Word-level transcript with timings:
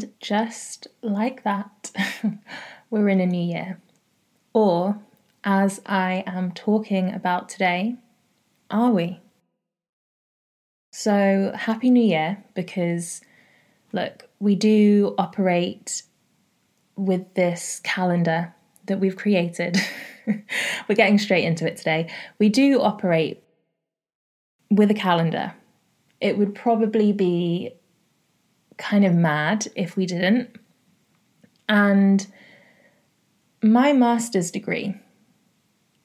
And 0.00 0.14
just 0.18 0.86
like 1.02 1.42
that, 1.42 1.90
we're 2.90 3.10
in 3.10 3.20
a 3.20 3.26
new 3.26 3.42
year. 3.42 3.82
Or, 4.54 4.98
as 5.44 5.82
I 5.84 6.24
am 6.26 6.52
talking 6.52 7.12
about 7.12 7.50
today, 7.50 7.96
are 8.70 8.92
we? 8.92 9.20
So, 10.90 11.52
Happy 11.54 11.90
New 11.90 12.02
Year 12.02 12.42
because, 12.54 13.20
look, 13.92 14.26
we 14.38 14.54
do 14.54 15.14
operate 15.18 16.04
with 16.96 17.34
this 17.34 17.82
calendar 17.84 18.54
that 18.86 19.00
we've 19.00 19.16
created. 19.16 19.76
We're 20.26 20.94
getting 20.94 21.18
straight 21.18 21.44
into 21.44 21.66
it 21.66 21.76
today. 21.76 22.10
We 22.38 22.48
do 22.48 22.80
operate 22.80 23.42
with 24.70 24.90
a 24.90 24.94
calendar. 24.94 25.52
It 26.22 26.38
would 26.38 26.54
probably 26.54 27.12
be 27.12 27.74
kind 28.80 29.04
of 29.04 29.14
mad 29.14 29.68
if 29.76 29.96
we 29.96 30.06
didn't. 30.06 30.56
And 31.68 32.26
my 33.62 33.92
master's 33.92 34.50
degree, 34.50 34.94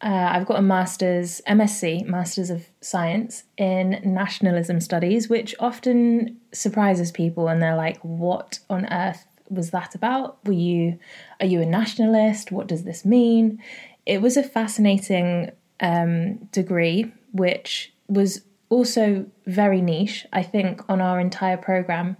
uh, 0.01 0.29
I've 0.33 0.45
got 0.45 0.59
a 0.59 0.61
master's, 0.61 1.41
MSc, 1.47 2.05
Masters 2.05 2.49
of 2.51 2.67
Science 2.81 3.43
in 3.57 4.01
Nationalism 4.03 4.79
Studies, 4.79 5.29
which 5.29 5.55
often 5.59 6.37
surprises 6.51 7.11
people 7.11 7.47
and 7.47 7.61
they're 7.61 7.75
like, 7.75 7.97
what 8.01 8.59
on 8.69 8.85
earth 8.93 9.25
was 9.49 9.71
that 9.71 9.95
about? 9.95 10.45
Were 10.45 10.53
you, 10.53 10.99
are 11.39 11.45
you 11.45 11.61
a 11.61 11.65
nationalist? 11.65 12.51
What 12.51 12.67
does 12.67 12.83
this 12.83 13.05
mean? 13.05 13.61
It 14.05 14.21
was 14.21 14.37
a 14.37 14.43
fascinating 14.43 15.51
um, 15.79 16.35
degree, 16.51 17.11
which 17.31 17.93
was 18.07 18.41
also 18.69 19.25
very 19.47 19.81
niche. 19.81 20.25
I 20.33 20.43
think 20.43 20.81
on 20.89 21.01
our 21.01 21.19
entire 21.19 21.57
program, 21.57 22.17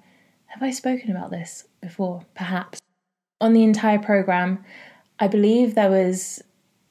have 0.55 0.63
I 0.63 0.71
spoken 0.71 1.11
about 1.11 1.31
this 1.31 1.65
before? 1.81 2.25
Perhaps. 2.33 2.79
On 3.41 3.51
the 3.51 3.63
entire 3.63 3.99
program, 3.99 4.63
I 5.19 5.27
believe 5.27 5.75
there 5.75 5.89
was 5.89 6.41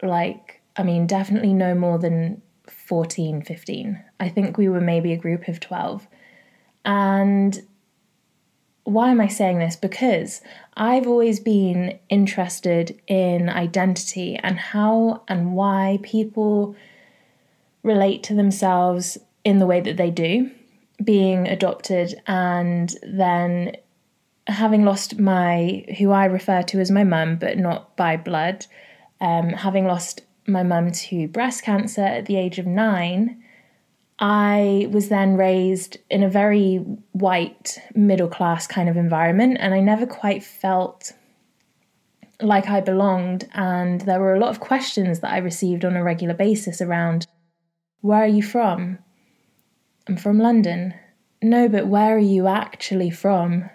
like, 0.03 0.61
I 0.77 0.83
mean, 0.83 1.07
definitely 1.07 1.55
no 1.55 1.75
more 1.75 1.99
than 1.99 2.43
14, 2.69 3.41
15. 3.41 4.05
I 4.21 4.29
think 4.29 4.59
we 4.59 4.69
were 4.69 4.83
maybe 4.83 5.15
a 5.15 5.17
group 5.17 5.49
of 5.49 5.61
12. 5.61 6.07
And 6.85 7.63
why 8.85 9.11
am 9.11 9.23
I 9.23 9.29
saying 9.29 9.61
this? 9.61 9.77
Because 9.77 10.43
I've 10.77 11.07
always 11.07 11.41
been 11.41 11.99
interested 12.11 13.01
in 13.07 13.49
identity 13.49 14.37
and 14.37 14.59
how 14.59 15.23
and 15.27 15.55
why 15.55 16.01
people 16.03 16.77
relate 17.83 18.23
to 18.25 18.35
themselves 18.35 19.17
in 19.43 19.59
the 19.59 19.67
way 19.67 19.81
that 19.81 19.97
they 19.97 20.11
do, 20.11 20.51
being 21.05 21.47
adopted 21.47 22.21
and 22.27 22.95
then 23.03 23.77
having 24.47 24.85
lost 24.85 25.19
my, 25.19 25.85
who 25.99 26.11
I 26.11 26.27
refer 26.27 26.63
to 26.63 26.81
as 26.81 26.91
my 26.91 27.05
mum, 27.05 27.37
but 27.37 27.59
not 27.59 27.97
by 27.97 28.17
blood, 28.17 28.67
um, 29.21 29.51
having 29.51 29.87
lost 29.87 30.23
my 30.47 30.63
mum 30.63 30.93
to 30.93 31.29
breast 31.29 31.63
cancer 31.63 32.03
at 32.03 32.27
the 32.27 32.37
age 32.37 32.59
of 32.59 32.67
nine 32.67 33.43
I 34.19 34.89
was 34.91 35.09
then 35.09 35.37
raised 35.37 35.99
in 36.09 36.23
a 36.23 36.29
very 36.29 36.77
white, 37.13 37.79
middle 37.95 38.29
class 38.29 38.67
kind 38.67 38.89
of 38.89 38.97
environment, 38.97 39.57
and 39.61 39.75
I 39.75 39.81
never 39.81 40.07
quite 40.07 40.45
felt 40.45 41.13
like 42.41 42.69
I 42.69 42.81
belonged. 42.81 43.49
And 43.55 44.01
there 44.03 44.21
were 44.21 44.35
a 44.35 44.39
lot 44.39 44.51
of 44.51 44.61
questions 44.61 45.21
that 45.21 45.33
I 45.33 45.39
received 45.39 45.85
on 45.85 45.97
a 45.97 46.05
regular 46.05 46.35
basis 46.35 46.81
around 46.81 47.27
where 48.03 48.23
are 48.23 48.29
you 48.29 48.43
from? 48.43 48.99
I'm 50.09 50.17
from 50.17 50.39
London. 50.39 50.95
No, 51.43 51.69
but 51.69 51.87
where 51.87 52.15
are 52.15 52.19
you 52.19 52.47
actually 52.47 53.11
from? 53.11 53.69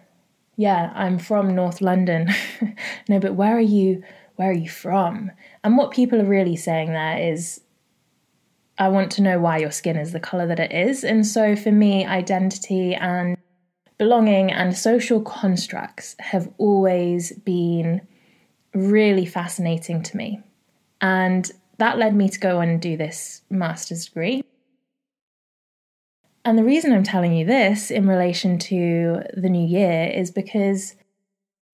Yeah, 0.56 0.92
I'm 0.96 1.20
from 1.20 1.56
North 1.56 1.82
London. 1.82 2.30
no, 3.10 3.20
but 3.20 3.36
where 3.36 3.56
are 3.56 3.62
you? 3.62 4.04
Where 4.36 4.50
are 4.50 4.54
you 4.54 4.70
from? 4.70 5.32
And 5.64 5.78
what 5.78 5.92
people 5.92 6.22
are 6.22 6.26
really 6.26 6.56
saying 6.56 6.94
there 6.94 7.18
is 7.32 7.62
I 8.78 8.88
want 8.88 9.12
to 9.14 9.22
know 9.22 9.40
why 9.40 9.58
your 9.58 9.72
skin 9.72 9.98
is 9.98 10.14
the 10.14 10.22
color 10.22 10.48
that 10.48 10.60
it 10.60 10.72
is. 10.72 11.04
And 11.04 11.28
so 11.28 11.56
for 11.56 11.72
me, 11.72 12.06
identity 12.06 12.96
and 12.96 13.38
belonging 13.98 14.52
and 14.52 14.76
social 14.76 15.22
constructs 15.22 16.16
have 16.20 16.50
always 16.58 17.34
been 17.34 18.02
really 18.74 19.26
fascinating 19.26 20.02
to 20.04 20.16
me. 20.16 20.42
And 21.02 21.52
that 21.78 21.98
led 21.98 22.16
me 22.16 22.30
to 22.30 22.40
go 22.40 22.62
and 22.62 22.82
do 22.82 22.96
this 22.96 23.42
master's 23.50 24.06
degree. 24.06 24.44
And 26.50 26.58
the 26.58 26.64
reason 26.64 26.92
I'm 26.92 27.04
telling 27.04 27.34
you 27.34 27.46
this 27.46 27.92
in 27.92 28.08
relation 28.08 28.58
to 28.58 29.22
the 29.36 29.50
new 29.50 29.64
year 29.64 30.12
is 30.12 30.32
because 30.32 30.96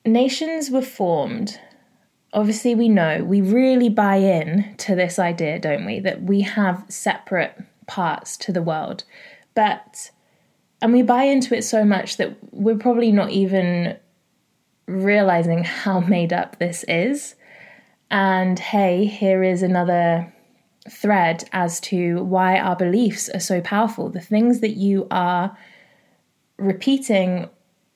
nations 0.05 0.69
were 0.69 0.81
formed 0.81 1.57
obviously 2.33 2.75
we 2.75 2.89
know 2.89 3.23
we 3.23 3.39
really 3.39 3.87
buy 3.87 4.17
in 4.17 4.75
to 4.79 4.93
this 4.93 5.17
idea, 5.17 5.57
don't 5.57 5.85
we, 5.85 6.01
that 6.01 6.23
we 6.23 6.41
have 6.41 6.83
separate 6.89 7.57
parts 7.87 8.35
to 8.35 8.51
the 8.51 8.61
world. 8.61 9.05
But 9.53 10.11
and 10.81 10.91
we 10.91 11.01
buy 11.03 11.23
into 11.23 11.55
it 11.55 11.63
so 11.63 11.85
much 11.85 12.17
that 12.17 12.35
we're 12.51 12.77
probably 12.77 13.13
not 13.13 13.29
even 13.29 13.95
realizing 14.87 15.63
how 15.63 15.99
made 16.17 16.33
up 16.33 16.59
this 16.59 16.83
is. 16.89 17.35
And 18.11 18.59
hey, 18.59 19.05
here 19.05 19.41
is 19.41 19.63
another 19.63 20.33
thread 20.89 21.43
as 21.51 21.79
to 21.79 22.23
why 22.23 22.59
our 22.59 22.75
beliefs 22.75 23.29
are 23.29 23.39
so 23.39 23.61
powerful. 23.61 24.09
The 24.09 24.19
things 24.19 24.59
that 24.61 24.77
you 24.77 25.07
are 25.11 25.57
repeating 26.57 27.49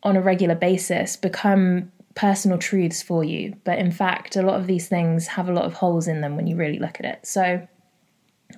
on 0.03 0.16
a 0.16 0.22
regular 0.22 0.55
basis 0.55 1.16
become 1.16 1.91
personal 2.16 2.57
truths 2.57 3.01
for 3.01 3.23
you. 3.23 3.55
But 3.63 3.79
in 3.79 3.91
fact, 3.91 4.35
a 4.35 4.41
lot 4.41 4.59
of 4.59 4.67
these 4.67 4.88
things 4.88 5.28
have 5.28 5.49
a 5.49 5.53
lot 5.53 5.66
of 5.66 5.73
holes 5.73 6.07
in 6.07 6.22
them 6.22 6.35
when 6.35 6.47
you 6.47 6.55
really 6.55 6.79
look 6.79 6.99
at 6.99 7.05
it. 7.05 7.25
So, 7.25 7.67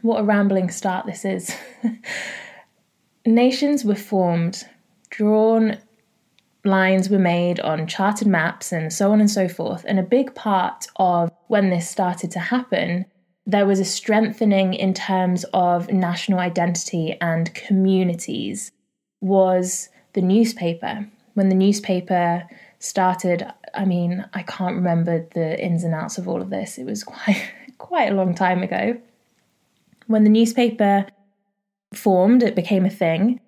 what 0.02 0.22
a 0.22 0.24
rambling 0.24 0.70
start 0.70 1.06
this 1.06 1.26
is. 1.26 1.54
Nations 3.26 3.84
were 3.84 3.96
formed, 3.96 4.64
drawn 5.10 5.78
lines 6.64 7.10
were 7.10 7.20
made 7.20 7.60
on 7.60 7.88
charted 7.88 8.28
maps, 8.28 8.72
and 8.72 8.94
so 8.94 9.12
on 9.12 9.20
and 9.20 9.30
so 9.30 9.48
forth. 9.48 9.84
And 9.88 10.00
a 10.00 10.04
big 10.04 10.34
part 10.34 10.88
of 10.96 11.32
when 11.48 11.70
this 11.70 11.90
started 11.90 12.32
to 12.32 12.40
happen, 12.40 13.06
there 13.46 13.66
was 13.66 13.80
a 13.80 13.86
strengthening 13.86 14.74
in 14.74 14.94
terms 14.94 15.46
of 15.54 15.92
national 15.92 16.40
identity 16.40 17.18
and 17.20 17.54
communities, 17.54 18.72
was 19.20 19.90
the 20.14 20.22
newspaper. 20.22 21.08
When 21.34 21.50
the 21.50 21.56
newspaper 21.56 22.48
started, 22.80 23.46
I 23.74 23.86
mean, 23.86 24.26
I 24.34 24.44
can't 24.44 24.76
remember 24.76 25.28
the 25.34 25.64
ins 25.64 25.84
and 25.84 25.94
outs 25.94 26.18
of 26.18 26.28
all 26.28 26.42
of 26.42 26.50
this. 26.50 26.78
It 26.78 26.86
was 26.86 27.04
quite 27.04 27.42
quite 27.78 28.12
a 28.12 28.16
long 28.16 28.36
time 28.36 28.62
ago. 28.62 29.00
When 30.08 30.24
the 30.24 30.30
newspaper 30.30 31.08
formed, 31.94 32.44
it 32.44 32.56
became 32.56 32.86
a 32.86 32.90
thing. 32.90 33.40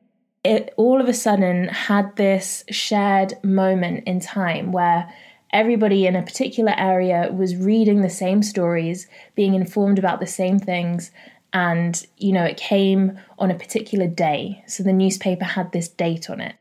It 0.43 0.73
all 0.75 0.99
of 0.99 1.07
a 1.07 1.13
sudden 1.13 1.67
had 1.69 2.15
this 2.15 2.63
shared 2.69 3.33
moment 3.43 4.03
in 4.05 4.19
time 4.19 4.71
where 4.71 5.13
everybody 5.53 6.07
in 6.07 6.15
a 6.15 6.23
particular 6.23 6.73
area 6.77 7.31
was 7.31 7.55
reading 7.55 8.01
the 8.01 8.09
same 8.09 8.43
stories, 8.43 9.07
being 9.35 9.53
informed 9.53 9.99
about 9.99 10.19
the 10.19 10.27
same 10.27 10.59
things, 10.59 11.11
and 11.53 12.05
you 12.17 12.33
know, 12.33 12.43
it 12.43 12.57
came 12.57 13.19
on 13.37 13.51
a 13.51 13.55
particular 13.55 14.07
day. 14.07 14.63
So 14.67 14.83
the 14.83 14.91
newspaper 14.91 15.45
had 15.45 15.71
this 15.71 15.87
date 15.87 16.29
on 16.29 16.41
it. 16.41 16.55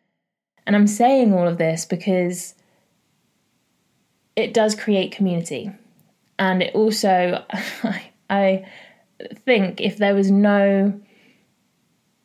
And 0.67 0.77
I'm 0.77 0.87
saying 0.87 1.33
all 1.33 1.49
of 1.49 1.59
this 1.59 1.87
because 1.87 2.55
it 4.37 4.55
does 4.55 4.75
create 4.75 5.13
community. 5.13 5.73
And 6.39 6.63
it 6.63 6.75
also, 6.75 7.45
I 8.31 8.67
think 9.45 9.81
if 9.81 9.97
there 9.97 10.15
was 10.15 10.31
no 10.31 11.01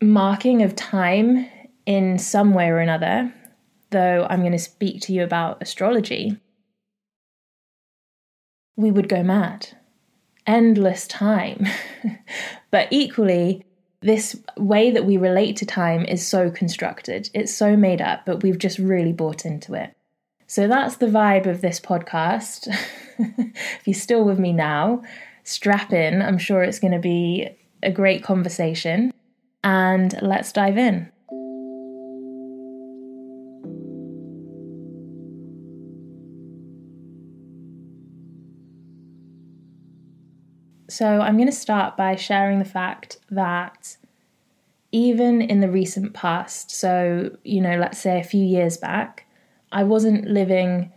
marking 0.02 0.62
of 0.62 0.76
time 0.76 1.50
in 1.86 2.20
some 2.20 2.54
way 2.54 2.68
or 2.68 2.80
another, 2.80 3.34
though 3.92 4.28
I'm 4.30 4.42
going 4.42 4.52
to 4.52 4.60
speak 4.60 5.02
to 5.04 5.14
you 5.14 5.24
about 5.24 5.62
astrology, 5.62 6.38
we 8.78 8.92
would 8.92 9.10
go 9.10 9.22
mad. 9.22 9.70
Endless 10.46 11.06
time. 11.08 11.66
but 12.72 12.88
equally, 12.92 13.66
this 14.02 14.42
way 14.56 14.92
that 14.92 15.06
we 15.06 15.18
relate 15.18 15.58
to 15.58 15.66
time 15.66 16.06
is 16.06 16.26
so 16.26 16.50
constructed, 16.50 17.30
it's 17.34 17.54
so 17.54 17.76
made 17.76 18.02
up, 18.02 18.26
but 18.26 18.44
we've 18.44 18.60
just 18.60 18.80
really 18.80 19.12
bought 19.12 19.46
into 19.46 19.74
it. 19.74 19.94
So 20.46 20.68
that's 20.68 20.98
the 20.98 21.08
vibe 21.08 21.46
of 21.46 21.60
this 21.60 21.80
podcast. 21.80 22.74
if 23.18 23.82
you're 23.86 23.94
still 23.94 24.24
with 24.24 24.40
me 24.40 24.54
now, 24.54 25.02
strap 25.44 25.92
in. 25.92 26.22
I'm 26.22 26.38
sure 26.38 26.64
it's 26.64 26.80
going 26.80 26.94
to 26.94 27.00
be 27.00 27.50
a 27.84 27.92
great 27.92 28.24
conversation. 28.24 29.12
And 29.64 30.18
let's 30.22 30.54
dive 30.54 30.78
in. 30.78 31.12
So, 40.90 41.20
I'm 41.22 41.36
going 41.36 41.48
to 41.48 41.52
start 41.52 41.98
by 41.98 42.16
sharing 42.16 42.60
the 42.60 42.66
fact 42.66 43.18
that 43.30 43.98
even 44.92 45.42
in 45.42 45.60
the 45.60 45.70
recent 45.70 46.14
past, 46.14 46.72
so, 46.72 47.32
you 47.44 47.62
know, 47.62 47.78
let's 47.78 48.00
say 48.00 48.20
a 48.20 48.24
few 48.24 48.44
years 48.44 48.78
back, 48.78 49.26
I 49.72 49.84
wasn't 49.84 50.26
living 50.26 50.92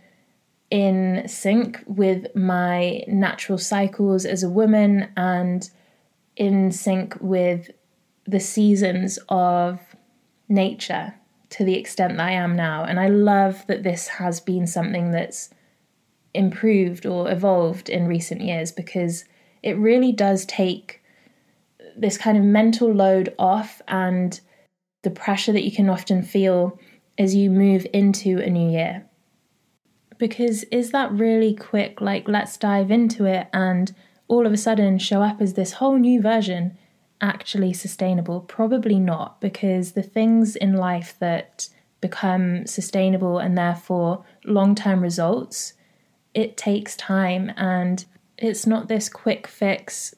in 0.69 1.27
sync 1.27 1.83
with 1.85 2.33
my 2.33 3.03
natural 3.07 3.57
cycles 3.57 4.25
as 4.25 4.41
a 4.41 4.49
woman 4.49 5.11
and 5.17 5.69
in 6.37 6.71
sync 6.71 7.17
with 7.19 7.69
the 8.25 8.39
seasons 8.39 9.19
of 9.27 9.79
nature 10.47 11.13
to 11.49 11.65
the 11.65 11.75
extent 11.75 12.15
that 12.15 12.25
I 12.25 12.31
am 12.31 12.55
now. 12.55 12.85
And 12.85 12.99
I 12.99 13.09
love 13.09 13.67
that 13.67 13.83
this 13.83 14.07
has 14.07 14.39
been 14.39 14.65
something 14.65 15.11
that's 15.11 15.49
improved 16.33 17.05
or 17.05 17.29
evolved 17.29 17.89
in 17.89 18.07
recent 18.07 18.39
years 18.39 18.71
because 18.71 19.25
it 19.63 19.77
really 19.77 20.11
does 20.11 20.45
take 20.45 21.01
this 21.95 22.17
kind 22.17 22.37
of 22.37 22.43
mental 22.43 22.91
load 22.91 23.33
off 23.37 23.81
and 23.87 24.39
the 25.03 25.09
pressure 25.09 25.51
that 25.51 25.63
you 25.63 25.71
can 25.71 25.89
often 25.89 26.21
feel 26.23 26.79
as 27.17 27.35
you 27.35 27.49
move 27.49 27.85
into 27.93 28.39
a 28.39 28.49
new 28.49 28.71
year. 28.71 29.05
Because 30.17 30.63
is 30.65 30.91
that 30.91 31.11
really 31.11 31.53
quick, 31.53 31.99
like, 31.99 32.27
let's 32.27 32.57
dive 32.57 32.91
into 32.91 33.25
it 33.25 33.47
and 33.53 33.93
all 34.27 34.45
of 34.45 34.53
a 34.53 34.57
sudden 34.57 34.99
show 34.99 35.21
up 35.21 35.41
as 35.41 35.53
this 35.53 35.73
whole 35.73 35.97
new 35.97 36.21
version 36.21 36.77
actually 37.19 37.73
sustainable? 37.73 38.41
Probably 38.41 38.99
not, 38.99 39.41
because 39.41 39.91
the 39.91 40.03
things 40.03 40.55
in 40.55 40.73
life 40.73 41.15
that 41.19 41.69
become 42.01 42.65
sustainable 42.65 43.39
and 43.39 43.57
therefore 43.57 44.23
long 44.45 44.75
term 44.75 45.01
results, 45.01 45.73
it 46.33 46.57
takes 46.57 46.95
time 46.95 47.51
and 47.57 48.05
it's 48.43 48.65
not 48.67 48.87
this 48.87 49.09
quick 49.09 49.47
fix, 49.47 50.13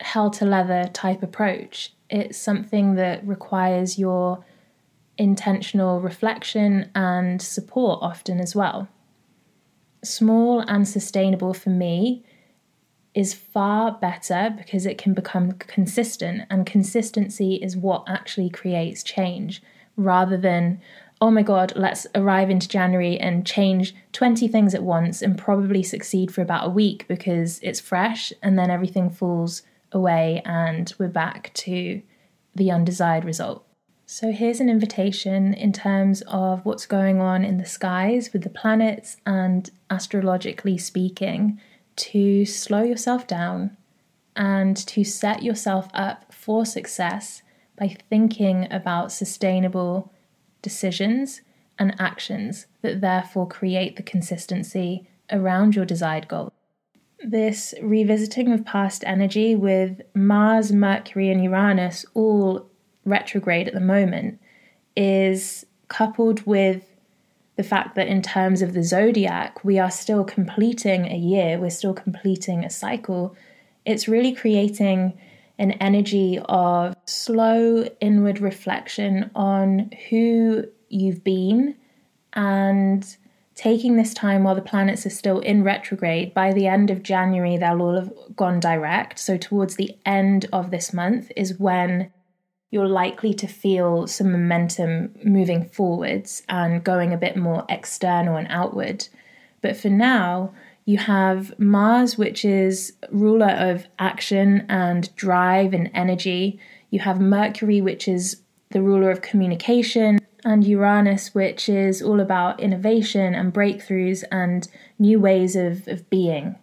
hell 0.00 0.30
to 0.30 0.44
leather 0.44 0.88
type 0.92 1.22
approach. 1.22 1.92
It's 2.08 2.38
something 2.38 2.94
that 2.96 3.26
requires 3.26 3.98
your 3.98 4.44
intentional 5.18 6.00
reflection 6.00 6.90
and 6.94 7.40
support 7.42 7.98
often 8.02 8.40
as 8.40 8.56
well 8.56 8.88
small 10.04 10.60
and 10.60 10.86
sustainable 10.86 11.54
for 11.54 11.70
me 11.70 12.24
is 13.14 13.34
far 13.34 13.92
better 13.92 14.54
because 14.56 14.86
it 14.86 14.98
can 14.98 15.14
become 15.14 15.52
consistent, 15.52 16.42
and 16.48 16.64
consistency 16.64 17.56
is 17.56 17.76
what 17.76 18.04
actually 18.06 18.48
creates 18.48 19.02
change 19.02 19.62
rather 19.96 20.36
than, 20.36 20.80
oh 21.20 21.30
my 21.30 21.42
god, 21.42 21.72
let's 21.76 22.06
arrive 22.14 22.48
into 22.48 22.68
January 22.68 23.18
and 23.18 23.46
change 23.46 23.94
20 24.12 24.48
things 24.48 24.74
at 24.74 24.82
once 24.82 25.20
and 25.20 25.36
probably 25.36 25.82
succeed 25.82 26.32
for 26.32 26.40
about 26.40 26.66
a 26.66 26.70
week 26.70 27.06
because 27.08 27.60
it's 27.62 27.80
fresh, 27.80 28.32
and 28.42 28.58
then 28.58 28.70
everything 28.70 29.10
falls 29.10 29.62
away 29.92 30.40
and 30.44 30.94
we're 30.98 31.08
back 31.08 31.52
to 31.52 32.00
the 32.54 32.70
undesired 32.70 33.24
result. 33.24 33.66
So, 34.06 34.32
here's 34.32 34.58
an 34.58 34.68
invitation 34.68 35.54
in 35.54 35.72
terms 35.72 36.22
of 36.22 36.64
what's 36.64 36.86
going 36.86 37.20
on 37.20 37.44
in 37.44 37.58
the 37.58 37.66
skies 37.66 38.32
with 38.32 38.42
the 38.42 38.50
planets 38.50 39.18
and 39.24 39.70
astrologically 39.88 40.78
speaking 40.78 41.60
to 41.96 42.44
slow 42.44 42.82
yourself 42.82 43.26
down 43.26 43.76
and 44.34 44.76
to 44.88 45.04
set 45.04 45.42
yourself 45.42 45.88
up 45.94 46.32
for 46.32 46.64
success 46.66 47.42
by 47.78 47.96
thinking 48.08 48.66
about 48.72 49.12
sustainable 49.12 50.12
decisions 50.62 51.40
and 51.78 51.94
actions 51.98 52.66
that 52.82 53.00
therefore 53.00 53.48
create 53.48 53.96
the 53.96 54.02
consistency 54.02 55.08
around 55.30 55.74
your 55.74 55.84
desired 55.84 56.28
goal. 56.28 56.52
This 57.22 57.74
revisiting 57.82 58.52
of 58.52 58.64
past 58.64 59.04
energy 59.06 59.54
with 59.54 60.00
Mars, 60.14 60.72
Mercury, 60.72 61.30
and 61.30 61.42
Uranus 61.42 62.04
all 62.14 62.70
retrograde 63.04 63.68
at 63.68 63.74
the 63.74 63.80
moment 63.80 64.40
is 64.96 65.66
coupled 65.88 66.46
with 66.46 66.84
the 67.56 67.62
fact 67.62 67.94
that 67.94 68.08
in 68.08 68.22
terms 68.22 68.62
of 68.62 68.72
the 68.72 68.82
zodiac, 68.82 69.62
we 69.64 69.78
are 69.78 69.90
still 69.90 70.24
completing 70.24 71.06
a 71.06 71.16
year, 71.16 71.58
we're 71.58 71.68
still 71.68 71.92
completing 71.92 72.64
a 72.64 72.70
cycle. 72.70 73.36
It's 73.84 74.08
really 74.08 74.32
creating 74.32 75.18
an 75.60 75.72
energy 75.72 76.40
of 76.46 76.96
slow 77.04 77.84
inward 78.00 78.40
reflection 78.40 79.30
on 79.34 79.90
who 80.08 80.64
you've 80.88 81.22
been 81.22 81.76
and 82.32 83.16
taking 83.54 83.96
this 83.96 84.14
time 84.14 84.42
while 84.42 84.54
the 84.54 84.62
planets 84.62 85.04
are 85.04 85.10
still 85.10 85.38
in 85.40 85.62
retrograde. 85.62 86.32
By 86.32 86.54
the 86.54 86.66
end 86.66 86.90
of 86.90 87.02
January, 87.02 87.58
they'll 87.58 87.82
all 87.82 87.94
have 87.94 88.10
gone 88.34 88.58
direct. 88.58 89.18
So, 89.18 89.36
towards 89.36 89.76
the 89.76 89.98
end 90.06 90.46
of 90.50 90.70
this 90.70 90.94
month 90.94 91.30
is 91.36 91.60
when 91.60 92.10
you're 92.70 92.88
likely 92.88 93.34
to 93.34 93.46
feel 93.46 94.06
some 94.06 94.32
momentum 94.32 95.14
moving 95.22 95.68
forwards 95.68 96.42
and 96.48 96.82
going 96.82 97.12
a 97.12 97.18
bit 97.18 97.36
more 97.36 97.66
external 97.68 98.36
and 98.36 98.46
outward. 98.48 99.08
But 99.60 99.76
for 99.76 99.90
now, 99.90 100.54
you 100.84 100.98
have 100.98 101.58
Mars, 101.58 102.16
which 102.18 102.44
is 102.44 102.94
ruler 103.10 103.50
of 103.50 103.86
action 103.98 104.66
and 104.68 105.14
drive 105.16 105.72
and 105.72 105.90
energy. 105.94 106.58
You 106.90 107.00
have 107.00 107.20
Mercury, 107.20 107.80
which 107.80 108.08
is 108.08 108.42
the 108.70 108.82
ruler 108.82 109.10
of 109.10 109.22
communication, 109.22 110.18
and 110.44 110.64
Uranus, 110.64 111.34
which 111.34 111.68
is 111.68 112.02
all 112.02 112.20
about 112.20 112.60
innovation 112.60 113.34
and 113.34 113.52
breakthroughs 113.52 114.24
and 114.32 114.66
new 114.98 115.20
ways 115.20 115.54
of, 115.54 115.86
of 115.86 116.08
being. 116.08 116.56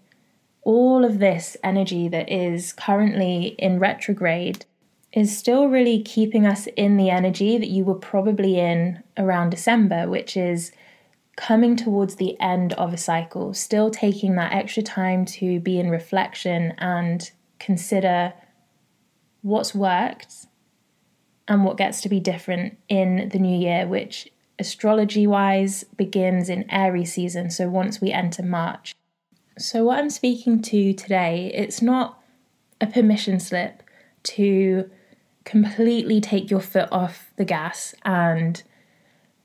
All 0.64 1.06
of 1.06 1.20
this 1.20 1.56
energy 1.64 2.08
that 2.10 2.30
is 2.30 2.74
currently 2.74 3.56
in 3.60 3.80
retrograde 3.80 4.66
is 5.14 5.38
still 5.38 5.68
really 5.68 6.02
keeping 6.02 6.46
us 6.46 6.68
in 6.76 6.98
the 6.98 7.10
energy 7.10 7.58
that 7.58 7.70
you 7.70 7.86
were 7.86 7.96
probably 7.96 8.60
in 8.60 9.02
around 9.18 9.52
December, 9.52 10.10
which 10.10 10.36
is 10.36 10.72
coming 11.38 11.76
towards 11.76 12.16
the 12.16 12.38
end 12.42 12.74
of 12.74 12.94
a 12.94 12.98
cycle, 12.98 13.54
still 13.54 13.90
taking 13.90 14.36
that 14.36 14.52
extra 14.52 14.84
time 14.84 15.24
to 15.24 15.60
be 15.62 15.80
in 15.80 15.90
reflection 15.90 16.74
and 16.80 17.32
consider 17.60 18.34
what's 19.44 19.74
worked 19.74 20.48
and 21.48 21.64
what 21.64 21.78
gets 21.78 22.02
to 22.02 22.10
be 22.10 22.20
different 22.20 22.78
in 22.90 23.30
the 23.30 23.40
new 23.40 23.58
year, 23.58 23.88
which 23.88 24.28
astrology 24.60 25.28
wise 25.28 25.84
begins 25.96 26.50
in 26.50 26.70
Aries 26.72 27.14
season. 27.14 27.52
So 27.52 27.70
once 27.70 28.02
we 28.02 28.12
enter 28.12 28.44
March. 28.44 28.96
So, 29.60 29.86
what 29.86 29.98
I'm 29.98 30.12
speaking 30.12 30.62
to 30.64 30.94
today, 30.94 31.52
it's 31.54 31.82
not 31.82 32.22
a 32.80 32.86
permission 32.86 33.40
slip 33.40 33.82
to 34.24 34.90
completely 35.46 36.22
take 36.22 36.52
your 36.52 36.60
foot 36.60 36.90
off 36.92 37.32
the 37.38 37.46
gas 37.46 37.96
and 38.04 38.62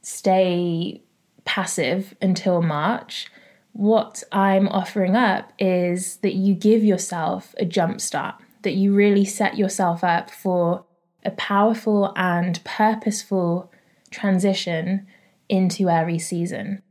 stay 0.03 1.03
passive 1.44 2.15
until 2.21 2.62
March, 2.62 3.29
what 3.73 4.23
I'm 4.33 4.69
offering 4.69 5.16
up 5.16 5.52
is 5.59 6.16
that 6.19 6.35
you 6.35 6.55
give 6.55 6.85
yourself 6.85 7.55
a 7.59 7.64
jump 7.64 8.00
start, 8.00 8.37
that 8.62 8.75
you 8.75 8.95
really 8.95 9.25
set 9.25 9.57
yourself 9.57 10.05
up 10.05 10.31
for 10.31 10.85
a 11.25 11.31
powerful 11.31 12.12
and 12.16 12.62
purposeful 12.64 13.73
transition 14.11 15.07
into 15.49 15.88
Aries 15.88 16.26
season. 16.26 16.83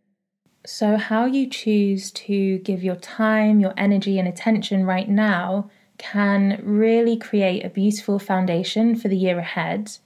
So, 0.65 0.97
how 0.97 1.25
you 1.25 1.49
choose 1.49 2.11
to 2.11 2.59
give 2.59 2.83
your 2.83 2.95
time, 2.95 3.59
your 3.59 3.73
energy, 3.77 4.19
and 4.19 4.27
attention 4.27 4.85
right 4.85 5.09
now 5.09 5.69
can 5.97 6.59
really 6.63 7.17
create 7.17 7.65
a 7.65 7.69
beautiful 7.69 8.19
foundation 8.19 8.95
for 8.95 9.07
the 9.07 9.17
year 9.17 9.39
ahead, 9.39 9.97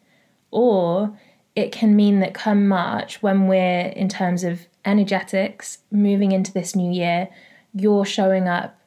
or 0.51 1.17
it 1.55 1.71
can 1.71 1.95
mean 1.95 2.19
that 2.19 2.33
come 2.33 2.67
March, 2.67 3.21
when 3.21 3.47
we're 3.47 3.88
in 3.88 4.09
terms 4.09 4.43
of 4.43 4.67
energetics 4.83 5.79
moving 5.89 6.31
into 6.31 6.51
this 6.51 6.75
new 6.75 6.91
year, 6.91 7.29
you're 7.74 8.05
showing 8.05 8.47
up 8.47 8.79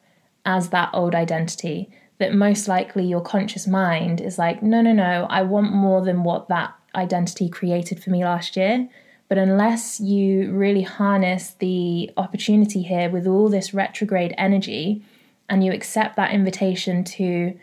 as 0.44 0.68
that 0.70 0.90
old 0.92 1.14
identity. 1.14 1.90
That 2.18 2.34
most 2.34 2.66
likely 2.66 3.06
your 3.06 3.20
conscious 3.20 3.66
mind 3.66 4.20
is 4.20 4.38
like, 4.38 4.62
no, 4.62 4.82
no, 4.82 4.92
no, 4.92 5.26
I 5.30 5.42
want 5.42 5.72
more 5.72 6.04
than 6.04 6.24
what 6.24 6.48
that 6.48 6.74
identity 6.94 7.48
created 7.48 8.02
for 8.02 8.10
me 8.10 8.24
last 8.24 8.56
year. 8.56 8.88
But 9.28 9.38
unless 9.38 10.00
you 10.00 10.50
really 10.52 10.82
harness 10.82 11.54
the 11.58 12.10
opportunity 12.16 12.82
here 12.82 13.08
with 13.08 13.26
all 13.26 13.48
this 13.48 13.72
retrograde 13.72 14.34
energy, 14.36 15.02
and 15.48 15.64
you 15.64 15.72
accept 15.72 16.16
that 16.16 16.32
invitation 16.32 17.04
to 17.04 17.58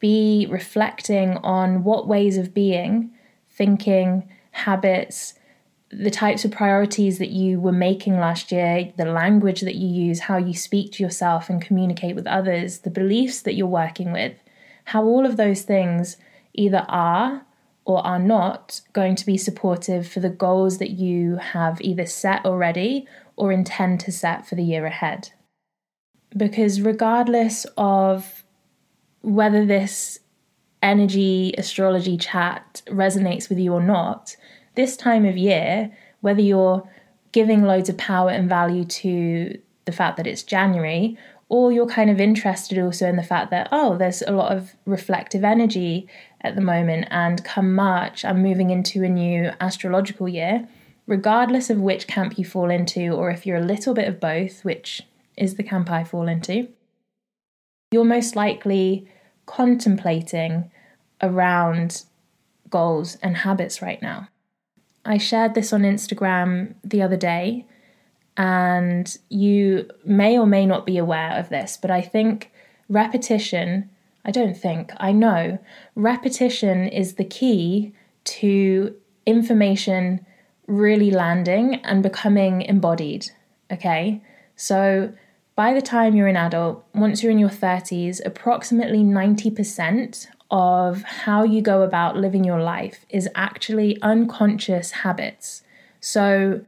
be 0.00 0.46
reflecting 0.50 1.36
on 1.38 1.84
what 1.84 2.08
ways 2.08 2.36
of 2.36 2.54
being, 2.54 3.11
thinking, 3.52 4.28
habits, 4.52 5.34
the 5.90 6.10
types 6.10 6.44
of 6.44 6.50
priorities 6.50 7.18
that 7.18 7.30
you 7.30 7.60
were 7.60 7.72
making 7.72 8.18
last 8.18 8.50
year, 8.50 8.92
the 8.96 9.04
language 9.04 9.60
that 9.60 9.74
you 9.74 9.86
use, 9.86 10.20
how 10.20 10.38
you 10.38 10.54
speak 10.54 10.92
to 10.92 11.02
yourself 11.02 11.50
and 11.50 11.60
communicate 11.60 12.16
with 12.16 12.26
others, 12.26 12.78
the 12.80 12.90
beliefs 12.90 13.42
that 13.42 13.54
you're 13.54 13.66
working 13.66 14.10
with, 14.10 14.34
how 14.86 15.04
all 15.04 15.26
of 15.26 15.36
those 15.36 15.62
things 15.62 16.16
either 16.54 16.84
are 16.88 17.44
or 17.84 18.04
are 18.06 18.18
not 18.18 18.80
going 18.92 19.16
to 19.16 19.26
be 19.26 19.36
supportive 19.36 20.08
for 20.08 20.20
the 20.20 20.30
goals 20.30 20.78
that 20.78 20.92
you 20.92 21.36
have 21.36 21.80
either 21.80 22.06
set 22.06 22.44
already 22.46 23.06
or 23.36 23.52
intend 23.52 24.00
to 24.00 24.12
set 24.12 24.46
for 24.46 24.54
the 24.54 24.64
year 24.64 24.86
ahead. 24.86 25.30
Because 26.34 26.80
regardless 26.80 27.66
of 27.76 28.44
whether 29.20 29.66
this 29.66 30.20
energy 30.82 31.54
astrology 31.56 32.16
chat 32.16 32.82
resonates 32.86 33.48
with 33.48 33.58
you 33.58 33.72
or 33.72 33.82
not, 33.82 34.36
this 34.74 34.96
time 34.96 35.24
of 35.24 35.36
year, 35.36 35.90
whether 36.20 36.40
you're 36.40 36.88
giving 37.32 37.62
loads 37.62 37.88
of 37.88 37.96
power 37.96 38.30
and 38.30 38.48
value 38.48 38.84
to 38.84 39.58
the 39.84 39.92
fact 39.92 40.16
that 40.16 40.26
it's 40.26 40.42
January, 40.42 41.16
or 41.48 41.72
you're 41.72 41.86
kind 41.86 42.08
of 42.08 42.20
interested 42.20 42.78
also 42.78 43.06
in 43.06 43.16
the 43.16 43.22
fact 43.22 43.50
that, 43.50 43.68
oh, 43.72 43.96
there's 43.96 44.22
a 44.22 44.32
lot 44.32 44.56
of 44.56 44.72
reflective 44.86 45.44
energy 45.44 46.08
at 46.40 46.54
the 46.54 46.62
moment, 46.62 47.06
and 47.10 47.44
come 47.44 47.74
March, 47.74 48.24
I'm 48.24 48.42
moving 48.42 48.70
into 48.70 49.04
a 49.04 49.08
new 49.08 49.50
astrological 49.60 50.28
year. 50.28 50.68
Regardless 51.06 51.68
of 51.68 51.80
which 51.80 52.06
camp 52.06 52.38
you 52.38 52.44
fall 52.44 52.70
into, 52.70 53.10
or 53.10 53.30
if 53.30 53.44
you're 53.44 53.58
a 53.58 53.64
little 53.64 53.92
bit 53.92 54.08
of 54.08 54.20
both, 54.20 54.64
which 54.64 55.02
is 55.36 55.56
the 55.56 55.62
camp 55.62 55.90
I 55.90 56.04
fall 56.04 56.28
into, 56.28 56.68
you're 57.90 58.04
most 58.04 58.36
likely 58.36 59.08
contemplating 59.46 60.70
around 61.20 62.04
goals 62.70 63.16
and 63.22 63.38
habits 63.38 63.82
right 63.82 64.00
now. 64.02 64.28
I 65.04 65.18
shared 65.18 65.54
this 65.54 65.72
on 65.72 65.82
Instagram 65.82 66.74
the 66.84 67.02
other 67.02 67.16
day, 67.16 67.66
and 68.36 69.16
you 69.28 69.90
may 70.04 70.38
or 70.38 70.46
may 70.46 70.64
not 70.64 70.86
be 70.86 70.96
aware 70.96 71.32
of 71.32 71.48
this, 71.48 71.78
but 71.80 71.90
I 71.90 72.00
think 72.00 72.50
repetition, 72.88 73.90
I 74.24 74.30
don't 74.30 74.56
think, 74.56 74.92
I 74.96 75.12
know, 75.12 75.58
repetition 75.94 76.88
is 76.88 77.14
the 77.14 77.24
key 77.24 77.92
to 78.24 78.94
information 79.26 80.24
really 80.66 81.10
landing 81.10 81.76
and 81.84 82.02
becoming 82.02 82.62
embodied. 82.62 83.30
Okay, 83.70 84.22
so 84.56 85.12
by 85.62 85.72
the 85.72 85.80
time 85.80 86.16
you're 86.16 86.26
an 86.26 86.36
adult, 86.36 86.84
once 86.92 87.22
you're 87.22 87.30
in 87.30 87.38
your 87.38 87.48
30s, 87.48 88.20
approximately 88.26 89.04
90% 89.04 90.26
of 90.50 91.02
how 91.02 91.44
you 91.44 91.62
go 91.62 91.82
about 91.82 92.16
living 92.16 92.42
your 92.42 92.60
life 92.60 93.06
is 93.10 93.28
actually 93.36 93.96
unconscious 94.02 94.90
habits. 94.90 95.62
So, 96.00 96.66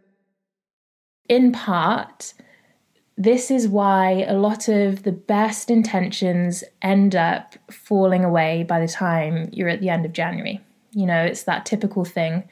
in 1.28 1.50
part, 1.50 2.34
this 3.16 3.50
is 3.50 3.66
why 3.66 4.24
a 4.28 4.34
lot 4.34 4.68
of 4.68 5.02
the 5.02 5.10
best 5.10 5.72
intentions 5.72 6.62
end 6.80 7.16
up 7.16 7.56
falling 7.72 8.22
away 8.24 8.62
by 8.62 8.78
the 8.78 8.86
time 8.86 9.48
you're 9.52 9.68
at 9.68 9.80
the 9.80 9.88
end 9.88 10.06
of 10.06 10.12
January. 10.12 10.60
You 10.92 11.06
know, 11.06 11.24
it's 11.24 11.42
that 11.42 11.66
typical 11.66 12.04
thing. 12.04 12.44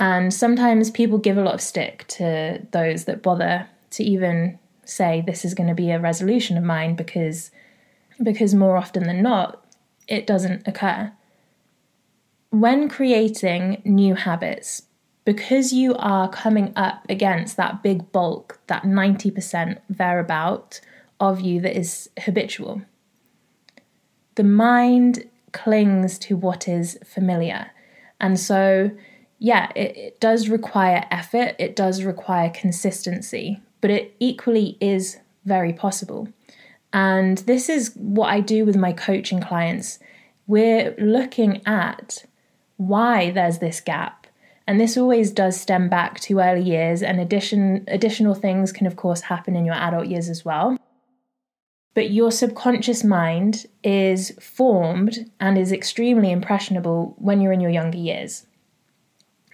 And 0.00 0.34
sometimes 0.34 0.90
people 0.90 1.18
give 1.18 1.38
a 1.38 1.44
lot 1.44 1.54
of 1.54 1.60
stick 1.60 2.06
to 2.18 2.66
those 2.72 3.04
that 3.04 3.22
bother 3.22 3.68
to 3.90 4.02
even 4.02 4.58
say 4.90 5.22
this 5.24 5.44
is 5.44 5.54
going 5.54 5.68
to 5.68 5.74
be 5.74 5.90
a 5.90 6.00
resolution 6.00 6.56
of 6.56 6.64
mine 6.64 6.94
because 6.96 7.50
because 8.22 8.54
more 8.54 8.76
often 8.76 9.04
than 9.04 9.22
not 9.22 9.64
it 10.10 10.26
doesn't 10.26 10.66
occur. 10.66 11.12
When 12.50 12.88
creating 12.88 13.80
new 13.84 14.16
habits, 14.16 14.82
because 15.24 15.72
you 15.72 15.94
are 15.94 16.28
coming 16.28 16.72
up 16.74 17.06
against 17.08 17.56
that 17.56 17.82
big 17.82 18.10
bulk, 18.10 18.58
that 18.66 18.82
90% 18.82 19.78
thereabout 19.88 20.80
of 21.20 21.40
you 21.40 21.60
that 21.60 21.78
is 21.78 22.10
habitual, 22.18 22.82
the 24.34 24.42
mind 24.42 25.30
clings 25.52 26.18
to 26.18 26.36
what 26.36 26.66
is 26.66 26.98
familiar. 27.04 27.70
And 28.20 28.38
so, 28.38 28.90
yeah, 29.38 29.70
it, 29.76 29.96
it 29.96 30.20
does 30.20 30.48
require 30.48 31.06
effort, 31.10 31.54
it 31.58 31.76
does 31.76 32.02
require 32.02 32.50
consistency, 32.50 33.60
but 33.80 33.90
it 33.90 34.14
equally 34.20 34.76
is 34.80 35.18
very 35.44 35.72
possible. 35.72 36.28
And 36.92 37.38
this 37.38 37.68
is 37.68 37.92
what 37.94 38.30
I 38.30 38.40
do 38.40 38.64
with 38.64 38.76
my 38.76 38.92
coaching 38.92 39.40
clients. 39.40 39.98
We're 40.46 40.94
looking 40.98 41.64
at 41.66 42.24
why 42.76 43.30
there's 43.30 43.58
this 43.58 43.80
gap. 43.80 44.26
And 44.66 44.80
this 44.80 44.96
always 44.96 45.32
does 45.32 45.60
stem 45.60 45.88
back 45.88 46.20
to 46.20 46.38
early 46.38 46.62
years, 46.62 47.02
and 47.02 47.18
addition, 47.20 47.84
additional 47.88 48.34
things 48.34 48.72
can, 48.72 48.86
of 48.86 48.96
course, 48.96 49.22
happen 49.22 49.56
in 49.56 49.64
your 49.64 49.74
adult 49.74 50.06
years 50.06 50.28
as 50.28 50.44
well. 50.44 50.76
But 51.94 52.10
your 52.10 52.30
subconscious 52.30 53.02
mind 53.02 53.66
is 53.82 54.30
formed 54.40 55.30
and 55.40 55.58
is 55.58 55.72
extremely 55.72 56.30
impressionable 56.30 57.16
when 57.18 57.40
you're 57.40 57.52
in 57.52 57.60
your 57.60 57.70
younger 57.70 57.98
years. 57.98 58.46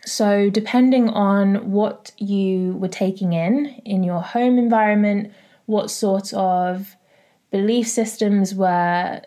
So, 0.07 0.51
depending 0.51 1.09
on 1.09 1.73
what 1.73 2.13
you 2.17 2.75
were 2.75 2.89
taking 2.89 3.33
in 3.33 3.67
in 3.85 4.05
your 4.05 4.21
home 4.21 4.57
environment, 4.57 5.33
what 5.67 5.91
sort 5.91 6.33
of 6.33 6.95
belief 7.51 7.89
systems 7.89 8.55
were 8.55 9.21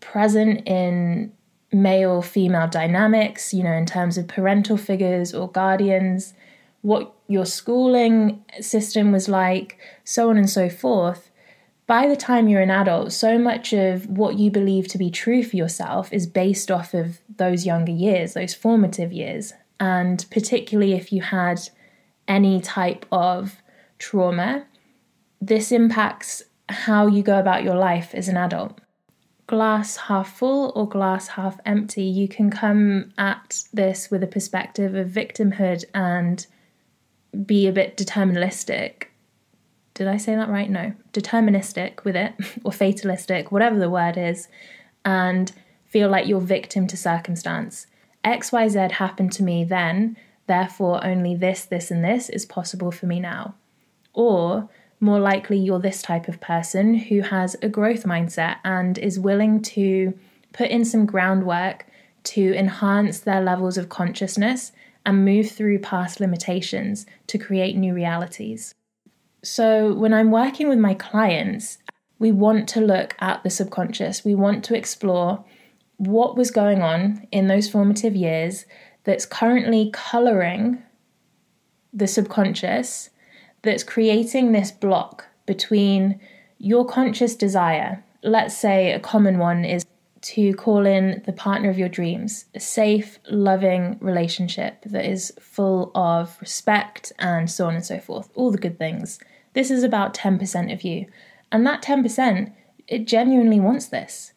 present 0.00 0.66
in 0.66 1.32
male 1.72 2.20
female 2.20 2.66
dynamics, 2.66 3.54
you 3.54 3.62
know, 3.62 3.72
in 3.72 3.86
terms 3.86 4.18
of 4.18 4.26
parental 4.26 4.76
figures 4.76 5.32
or 5.32 5.48
guardians, 5.48 6.34
what 6.82 7.14
your 7.28 7.46
schooling 7.46 8.44
system 8.60 9.12
was 9.12 9.28
like, 9.28 9.78
so 10.02 10.30
on 10.30 10.36
and 10.36 10.50
so 10.50 10.68
forth. 10.68 11.30
By 11.86 12.08
the 12.08 12.16
time 12.16 12.48
you're 12.48 12.60
an 12.60 12.70
adult, 12.70 13.12
so 13.12 13.38
much 13.38 13.72
of 13.72 14.06
what 14.06 14.36
you 14.36 14.50
believe 14.50 14.88
to 14.88 14.98
be 14.98 15.10
true 15.10 15.44
for 15.44 15.54
yourself 15.54 16.12
is 16.12 16.26
based 16.26 16.72
off 16.72 16.92
of 16.92 17.20
those 17.36 17.64
younger 17.64 17.92
years, 17.92 18.34
those 18.34 18.54
formative 18.54 19.12
years. 19.12 19.52
And 19.80 20.24
particularly 20.30 20.94
if 20.94 21.12
you 21.12 21.22
had 21.22 21.60
any 22.28 22.60
type 22.60 23.06
of 23.12 23.62
trauma, 23.98 24.66
this 25.40 25.72
impacts 25.72 26.42
how 26.68 27.06
you 27.06 27.22
go 27.22 27.38
about 27.38 27.64
your 27.64 27.74
life 27.74 28.14
as 28.14 28.28
an 28.28 28.36
adult. 28.36 28.80
Glass 29.46 29.96
half 29.96 30.38
full 30.38 30.72
or 30.74 30.88
glass 30.88 31.28
half 31.28 31.58
empty, 31.66 32.04
you 32.04 32.28
can 32.28 32.50
come 32.50 33.12
at 33.18 33.64
this 33.72 34.10
with 34.10 34.22
a 34.22 34.26
perspective 34.26 34.94
of 34.94 35.08
victimhood 35.08 35.84
and 35.92 36.46
be 37.44 37.66
a 37.66 37.72
bit 37.72 37.96
deterministic. 37.96 39.04
Did 39.92 40.08
I 40.08 40.16
say 40.16 40.34
that 40.34 40.48
right? 40.48 40.70
No. 40.70 40.92
Deterministic 41.12 42.04
with 42.04 42.16
it, 42.16 42.34
or 42.64 42.72
fatalistic, 42.72 43.52
whatever 43.52 43.78
the 43.78 43.90
word 43.90 44.16
is, 44.16 44.48
and 45.04 45.52
feel 45.84 46.08
like 46.08 46.26
you're 46.26 46.40
victim 46.40 46.86
to 46.88 46.96
circumstance. 46.96 47.86
XYZ 48.24 48.92
happened 48.92 49.32
to 49.32 49.42
me 49.42 49.64
then, 49.64 50.16
therefore 50.46 51.04
only 51.04 51.34
this, 51.34 51.64
this, 51.64 51.90
and 51.90 52.04
this 52.04 52.28
is 52.28 52.46
possible 52.46 52.90
for 52.90 53.06
me 53.06 53.20
now. 53.20 53.54
Or 54.12 54.68
more 55.00 55.20
likely 55.20 55.58
you're 55.58 55.80
this 55.80 56.02
type 56.02 56.28
of 56.28 56.40
person 56.40 56.94
who 56.94 57.20
has 57.20 57.56
a 57.62 57.68
growth 57.68 58.04
mindset 58.04 58.56
and 58.64 58.96
is 58.98 59.18
willing 59.20 59.60
to 59.62 60.14
put 60.52 60.70
in 60.70 60.84
some 60.84 61.04
groundwork 61.04 61.86
to 62.24 62.54
enhance 62.54 63.20
their 63.20 63.42
levels 63.42 63.76
of 63.76 63.88
consciousness 63.88 64.72
and 65.04 65.24
move 65.24 65.50
through 65.50 65.78
past 65.80 66.20
limitations 66.20 67.04
to 67.26 67.38
create 67.38 67.76
new 67.76 67.92
realities. 67.92 68.74
So, 69.42 69.92
when 69.92 70.14
I'm 70.14 70.30
working 70.30 70.68
with 70.70 70.78
my 70.78 70.94
clients, 70.94 71.76
we 72.18 72.32
want 72.32 72.66
to 72.70 72.80
look 72.80 73.14
at 73.20 73.42
the 73.42 73.50
subconscious. 73.50 74.24
We 74.24 74.34
want 74.34 74.64
to 74.64 74.74
explore 74.74 75.44
what 76.06 76.36
was 76.36 76.50
going 76.50 76.82
on 76.82 77.26
in 77.30 77.48
those 77.48 77.68
formative 77.68 78.16
years 78.16 78.64
that's 79.04 79.26
currently 79.26 79.90
coloring 79.92 80.82
the 81.92 82.06
subconscious, 82.06 83.10
that's 83.62 83.84
creating 83.84 84.52
this 84.52 84.72
block 84.72 85.26
between 85.46 86.20
your 86.58 86.84
conscious 86.84 87.36
desire. 87.36 88.02
Let's 88.22 88.56
say 88.56 88.92
a 88.92 89.00
common 89.00 89.38
one 89.38 89.64
is 89.64 89.84
to 90.22 90.54
call 90.54 90.86
in 90.86 91.22
the 91.26 91.32
partner 91.32 91.68
of 91.68 91.78
your 91.78 91.88
dreams, 91.88 92.46
a 92.54 92.60
safe, 92.60 93.18
loving 93.30 93.98
relationship 94.00 94.82
that 94.86 95.04
is 95.04 95.32
full 95.38 95.92
of 95.94 96.38
respect 96.40 97.12
and 97.18 97.50
so 97.50 97.66
on 97.66 97.74
and 97.74 97.84
so 97.84 97.98
forth, 97.98 98.30
all 98.34 98.50
the 98.50 98.58
good 98.58 98.78
things. 98.78 99.18
This 99.52 99.70
is 99.70 99.84
about 99.84 100.14
10% 100.14 100.72
of 100.72 100.82
you. 100.82 101.06
And 101.52 101.66
that 101.66 101.82
10%, 101.82 102.52
it 102.88 103.06
genuinely 103.06 103.60
wants 103.60 103.86
this. 103.86 104.32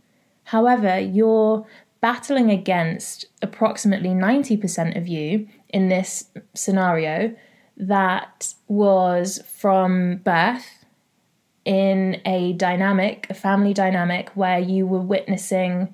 However, 0.47 0.97
you're 0.97 1.65
battling 1.99 2.51
against 2.51 3.25
approximately 3.41 4.11
90% 4.11 4.95
of 4.95 5.05
you 5.05 5.45
in 5.67 5.89
this 5.89 6.29
scenario 6.53 7.35
that 7.75 8.53
was 8.69 9.41
from 9.45 10.21
birth 10.23 10.85
in 11.65 12.21
a 12.23 12.53
dynamic, 12.53 13.27
a 13.29 13.33
family 13.33 13.73
dynamic, 13.73 14.29
where 14.35 14.57
you 14.57 14.87
were 14.87 15.01
witnessing 15.01 15.93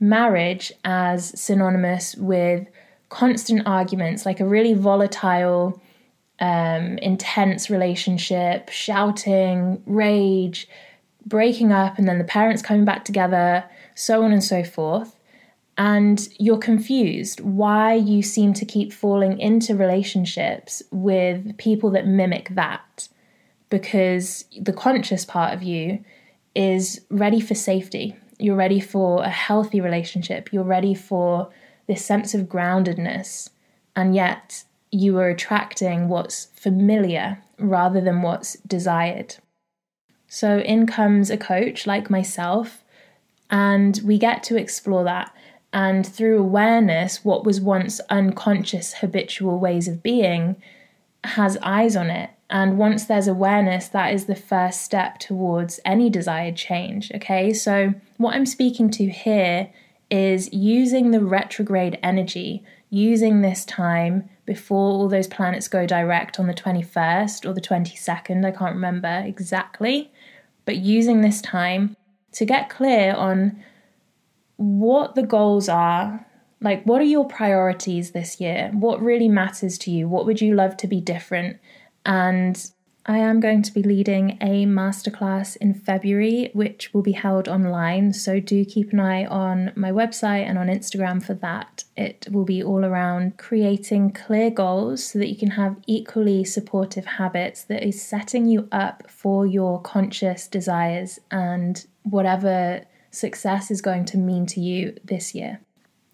marriage 0.00 0.72
as 0.86 1.38
synonymous 1.38 2.16
with 2.16 2.66
constant 3.10 3.66
arguments, 3.66 4.24
like 4.24 4.40
a 4.40 4.46
really 4.46 4.72
volatile, 4.72 5.78
um, 6.40 6.96
intense 7.02 7.68
relationship, 7.68 8.70
shouting, 8.70 9.82
rage, 9.84 10.68
breaking 11.26 11.72
up, 11.72 11.98
and 11.98 12.08
then 12.08 12.18
the 12.18 12.24
parents 12.24 12.62
coming 12.62 12.84
back 12.84 13.04
together, 13.04 13.64
so 13.94 14.22
on 14.22 14.32
and 14.32 14.44
so 14.44 14.64
forth, 14.64 15.16
and 15.76 16.28
you're 16.38 16.58
confused 16.58 17.40
why 17.40 17.94
you 17.94 18.22
seem 18.22 18.52
to 18.54 18.64
keep 18.64 18.92
falling 18.92 19.38
into 19.40 19.74
relationships 19.74 20.82
with 20.90 21.56
people 21.58 21.90
that 21.90 22.06
mimic 22.06 22.48
that, 22.50 23.08
because 23.70 24.44
the 24.60 24.72
conscious 24.72 25.24
part 25.24 25.52
of 25.52 25.62
you 25.62 26.04
is 26.54 27.00
ready 27.10 27.40
for 27.40 27.54
safety. 27.54 28.14
You're 28.38 28.56
ready 28.56 28.80
for 28.80 29.22
a 29.24 29.30
healthy 29.30 29.80
relationship. 29.80 30.52
You're 30.52 30.62
ready 30.62 30.94
for 30.94 31.50
this 31.86 32.04
sense 32.04 32.34
of 32.34 32.42
groundedness. 32.42 33.50
And 33.96 34.14
yet, 34.14 34.64
you 34.90 35.18
are 35.18 35.28
attracting 35.28 36.08
what's 36.08 36.46
familiar 36.54 37.42
rather 37.58 38.00
than 38.00 38.22
what's 38.22 38.54
desired. 38.60 39.36
So, 40.34 40.58
in 40.58 40.88
comes 40.88 41.30
a 41.30 41.36
coach 41.36 41.86
like 41.86 42.10
myself, 42.10 42.82
and 43.50 44.00
we 44.02 44.18
get 44.18 44.42
to 44.44 44.56
explore 44.56 45.04
that. 45.04 45.32
And 45.72 46.04
through 46.04 46.40
awareness, 46.40 47.24
what 47.24 47.44
was 47.44 47.60
once 47.60 48.00
unconscious 48.10 48.94
habitual 48.94 49.60
ways 49.60 49.86
of 49.86 50.02
being 50.02 50.56
has 51.22 51.56
eyes 51.62 51.94
on 51.94 52.10
it. 52.10 52.30
And 52.50 52.78
once 52.78 53.04
there's 53.04 53.28
awareness, 53.28 53.86
that 53.86 54.12
is 54.12 54.24
the 54.24 54.34
first 54.34 54.82
step 54.82 55.20
towards 55.20 55.78
any 55.84 56.10
desired 56.10 56.56
change. 56.56 57.12
Okay, 57.14 57.52
so 57.52 57.94
what 58.16 58.34
I'm 58.34 58.44
speaking 58.44 58.90
to 58.90 59.08
here 59.08 59.70
is 60.10 60.52
using 60.52 61.12
the 61.12 61.20
retrograde 61.20 61.96
energy, 62.02 62.64
using 62.90 63.42
this 63.42 63.64
time 63.64 64.28
before 64.46 64.90
all 64.90 65.08
those 65.08 65.28
planets 65.28 65.68
go 65.68 65.86
direct 65.86 66.40
on 66.40 66.48
the 66.48 66.54
21st 66.54 67.48
or 67.48 67.52
the 67.52 67.60
22nd, 67.60 68.44
I 68.44 68.50
can't 68.50 68.74
remember 68.74 69.22
exactly, 69.24 70.10
but 70.64 70.76
using 70.76 71.20
this 71.20 71.40
time 71.40 71.96
to 72.32 72.44
get 72.44 72.68
clear 72.68 73.14
on 73.14 73.62
what 74.56 75.14
the 75.14 75.22
goals 75.22 75.68
are. 75.68 76.26
Like, 76.60 76.84
what 76.84 77.00
are 77.00 77.04
your 77.04 77.26
priorities 77.26 78.12
this 78.12 78.40
year? 78.40 78.70
What 78.72 79.02
really 79.02 79.28
matters 79.28 79.76
to 79.78 79.90
you? 79.90 80.08
What 80.08 80.26
would 80.26 80.40
you 80.40 80.54
love 80.54 80.76
to 80.78 80.86
be 80.86 81.00
different? 81.00 81.58
And 82.06 82.70
I 83.06 83.18
am 83.18 83.38
going 83.38 83.60
to 83.62 83.72
be 83.72 83.82
leading 83.82 84.38
a 84.40 84.64
masterclass 84.64 85.56
in 85.58 85.74
February, 85.74 86.50
which 86.54 86.94
will 86.94 87.02
be 87.02 87.12
held 87.12 87.48
online. 87.48 88.14
So 88.14 88.40
do 88.40 88.64
keep 88.64 88.94
an 88.94 89.00
eye 89.00 89.26
on 89.26 89.72
my 89.76 89.92
website 89.92 90.48
and 90.48 90.56
on 90.56 90.68
Instagram 90.68 91.22
for 91.22 91.34
that. 91.34 91.84
It 91.98 92.26
will 92.30 92.46
be 92.46 92.62
all 92.62 92.82
around 92.82 93.36
creating 93.36 94.12
clear 94.12 94.50
goals 94.50 95.04
so 95.04 95.18
that 95.18 95.28
you 95.28 95.36
can 95.36 95.50
have 95.50 95.76
equally 95.86 96.44
supportive 96.44 97.04
habits 97.04 97.62
that 97.64 97.86
is 97.86 98.00
setting 98.00 98.46
you 98.46 98.68
up 98.72 99.10
for 99.10 99.46
your 99.46 99.82
conscious 99.82 100.48
desires 100.48 101.18
and 101.30 101.84
whatever 102.04 102.84
success 103.10 103.70
is 103.70 103.82
going 103.82 104.06
to 104.06 104.16
mean 104.16 104.46
to 104.46 104.60
you 104.60 104.96
this 105.04 105.34
year. 105.34 105.60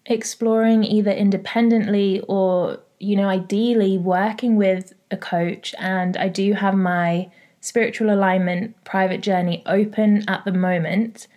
Exploring 0.05 0.83
either 0.83 1.11
independently 1.11 2.21
or, 2.27 2.79
you 3.01 3.15
know, 3.15 3.27
ideally 3.27 3.97
working 3.97 4.55
with 4.55 4.93
a 5.09 5.17
coach, 5.17 5.73
and 5.79 6.15
I 6.17 6.29
do 6.29 6.53
have 6.53 6.75
my 6.75 7.29
spiritual 7.59 8.13
alignment 8.13 8.81
private 8.83 9.21
journey 9.21 9.63
open 9.65 10.27
at 10.27 10.45
the 10.45 10.51
moment. 10.51 11.27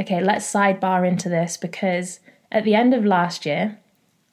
Okay, 0.00 0.22
let's 0.22 0.50
sidebar 0.50 1.06
into 1.06 1.28
this 1.28 1.56
because 1.56 2.20
at 2.50 2.64
the 2.64 2.74
end 2.74 2.92
of 2.92 3.04
last 3.04 3.46
year, 3.46 3.78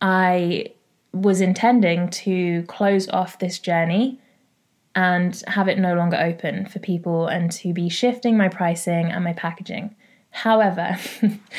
I 0.01 0.73
was 1.11 1.41
intending 1.41 2.09
to 2.09 2.63
close 2.63 3.09
off 3.09 3.39
this 3.39 3.59
journey 3.59 4.19
and 4.95 5.43
have 5.47 5.67
it 5.67 5.77
no 5.77 5.95
longer 5.95 6.17
open 6.17 6.65
for 6.65 6.79
people 6.79 7.27
and 7.27 7.51
to 7.51 7.73
be 7.73 7.89
shifting 7.89 8.37
my 8.37 8.49
pricing 8.49 9.11
and 9.11 9.23
my 9.23 9.33
packaging. 9.33 9.95
However, 10.31 10.97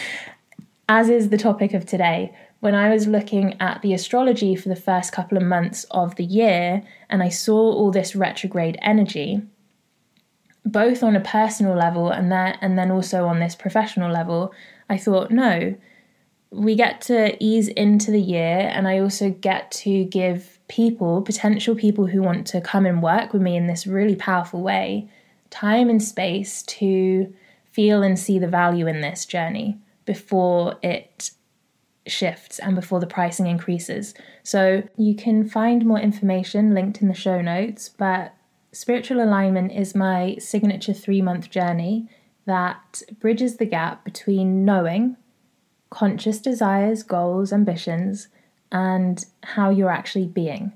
as 0.89 1.09
is 1.09 1.31
the 1.31 1.39
topic 1.39 1.73
of 1.73 1.87
today, 1.87 2.35
when 2.61 2.75
I 2.75 2.91
was 2.91 3.07
looking 3.07 3.57
at 3.61 3.81
the 3.83 3.95
astrology 3.95 4.55
for 4.55 4.69
the 4.69 4.77
first 4.77 5.13
couple 5.13 5.39
of 5.39 5.45
months 5.45 5.85
of 5.91 6.17
the 6.17 6.25
year 6.25 6.83
and 7.09 7.23
I 7.23 7.31
saw 7.31 7.59
all 7.59 7.91
this 7.91 8.15
retrograde 8.15 8.79
energy, 8.83 9.43
both 10.65 11.03
on 11.03 11.17
a 11.17 11.21
personal 11.21 11.75
level 11.75 12.11
and 12.11 12.31
that 12.31 12.59
and 12.61 12.79
then 12.79 12.91
also 12.91 13.27
on 13.27 13.41
this 13.41 13.55
professional 13.55 14.13
level, 14.13 14.53
I 14.91 14.99
thought, 14.99 15.31
no, 15.31 15.75
we 16.51 16.75
get 16.75 17.01
to 17.03 17.37
ease 17.43 17.69
into 17.69 18.11
the 18.11 18.21
year 18.21 18.71
and 18.73 18.87
I 18.87 18.99
also 18.99 19.31
get 19.31 19.71
to 19.73 20.05
give 20.05 20.59
people, 20.69 21.23
potential 21.23 21.75
people 21.75 22.07
who 22.07 22.21
want 22.21 22.47
to 22.49 22.61
come 22.61 22.85
and 22.85 23.03
work 23.03 23.33
with 23.33 23.41
me 23.41 23.57
in 23.57 23.69
this 23.69 23.87
really 23.87 24.17
powerful 24.17 24.61
way, 24.61 25.09
time 25.49 25.89
and 25.89 26.03
space 26.03 26.63
to 26.65 27.33
feel 27.73 28.03
and 28.03 28.19
see 28.19 28.39
the 28.39 28.49
value 28.49 28.87
in 28.87 29.01
this 29.01 29.25
journey 29.25 29.79
before 30.05 30.77
it 30.83 31.31
shifts 32.07 32.59
and 32.59 32.75
before 32.75 33.01
the 33.01 33.07
pricing 33.07 33.47
increases. 33.47 34.15
So 34.43 34.83
you 34.97 35.15
can 35.15 35.49
find 35.49 35.85
more 35.85 36.01
information 36.01 36.75
linked 36.75 37.03
in 37.03 37.09
the 37.09 37.15
show 37.15 37.41
notes, 37.41 37.89
but 37.89 38.35
spiritual 38.73 39.23
alignment 39.23 39.73
is 39.73 39.95
my 39.95 40.37
signature 40.39 40.93
three 40.93 41.23
month 41.23 41.51
journey 41.51 42.09
that 42.47 43.03
bridges 43.21 43.57
the 43.57 43.67
gap 43.67 44.05
between 44.05 44.65
knowing 44.65 45.17
conscious 45.91 46.39
desires, 46.39 47.03
goals, 47.03 47.53
ambitions, 47.53 48.29
and 48.73 49.27
how 49.43 49.71
you're 49.71 49.91
actually 49.91 50.27
being, 50.27 50.73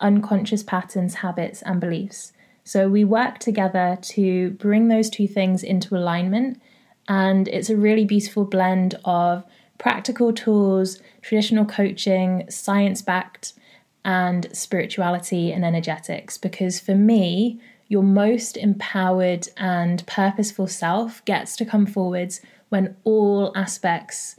unconscious 0.00 0.62
patterns, 0.62 1.16
habits, 1.16 1.62
and 1.62 1.80
beliefs. 1.80 2.32
So 2.64 2.88
we 2.88 3.04
work 3.04 3.38
together 3.38 3.98
to 4.00 4.50
bring 4.52 4.88
those 4.88 5.10
two 5.10 5.28
things 5.28 5.62
into 5.62 5.96
alignment, 5.96 6.60
and 7.06 7.46
it's 7.48 7.68
a 7.68 7.76
really 7.76 8.06
beautiful 8.06 8.46
blend 8.46 8.94
of 9.04 9.44
practical 9.84 10.32
tools, 10.32 10.98
traditional 11.20 11.66
coaching, 11.66 12.42
science 12.48 13.02
backed, 13.02 13.52
and 14.02 14.48
spirituality 14.50 15.52
and 15.52 15.62
energetics. 15.62 16.38
Because 16.38 16.80
for 16.80 16.94
me, 16.94 17.60
your 17.88 18.02
most 18.02 18.56
empowered 18.56 19.46
and 19.58 20.06
purposeful 20.06 20.66
self 20.66 21.22
gets 21.26 21.54
to 21.56 21.66
come 21.66 21.84
forwards 21.84 22.40
when 22.70 22.96
all 23.04 23.52
aspects 23.54 24.36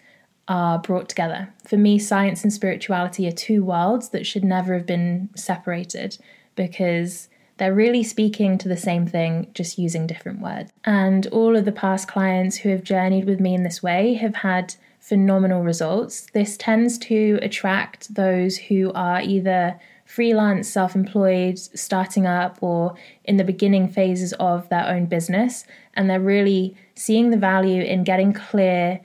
are 0.47 0.79
brought 0.79 1.08
together. 1.10 1.53
For 1.67 1.77
me, 1.77 1.99
science 1.99 2.41
and 2.41 2.51
spirituality 2.51 3.27
are 3.27 3.31
two 3.31 3.63
worlds 3.63 4.10
that 4.10 4.25
should 4.25 4.43
never 4.43 4.73
have 4.73 4.88
been 4.88 5.29
separated 5.36 6.17
because 6.55 7.29
they're 7.58 7.71
really 7.71 8.01
speaking 8.01 8.58
to 8.58 8.67
the 8.67 8.77
same 8.77 9.05
thing, 9.05 9.51
just 9.53 9.77
using 9.77 10.08
different 10.08 10.39
words. 10.41 10.71
And 10.86 11.27
all 11.27 11.55
of 11.55 11.65
the 11.65 11.71
past 11.71 12.08
clients 12.08 12.58
who 12.58 12.69
have 12.69 12.84
journeyed 12.84 13.25
with 13.25 13.39
me 13.39 13.53
in 13.53 13.62
this 13.62 13.84
way 13.84 14.15
have 14.15 14.38
had 14.38 14.73
phenomenal 15.06 15.62
results. 15.62 16.26
This 16.34 16.58
tends 16.58 16.98
to 16.98 17.38
attract 17.44 18.15
those 18.15 18.58
who 18.58 18.91
are 18.94 19.22
either 19.22 19.80
freelance, 20.04 20.68
self 20.68 20.96
employed, 20.96 21.60
starting 21.60 22.26
up, 22.26 22.58
or 22.62 22.96
in 23.24 23.38
the 23.38 23.44
beginning 23.44 23.88
phases 23.88 24.34
of 24.34 24.68
their 24.70 24.88
own 24.88 25.06
business. 25.06 25.65
And 25.94 26.10
they're 26.10 26.20
really 26.20 26.76
seeing 26.96 27.30
the 27.30 27.38
value 27.38 27.84
in 27.84 28.04
getting 28.04 28.34
clear 28.34 29.02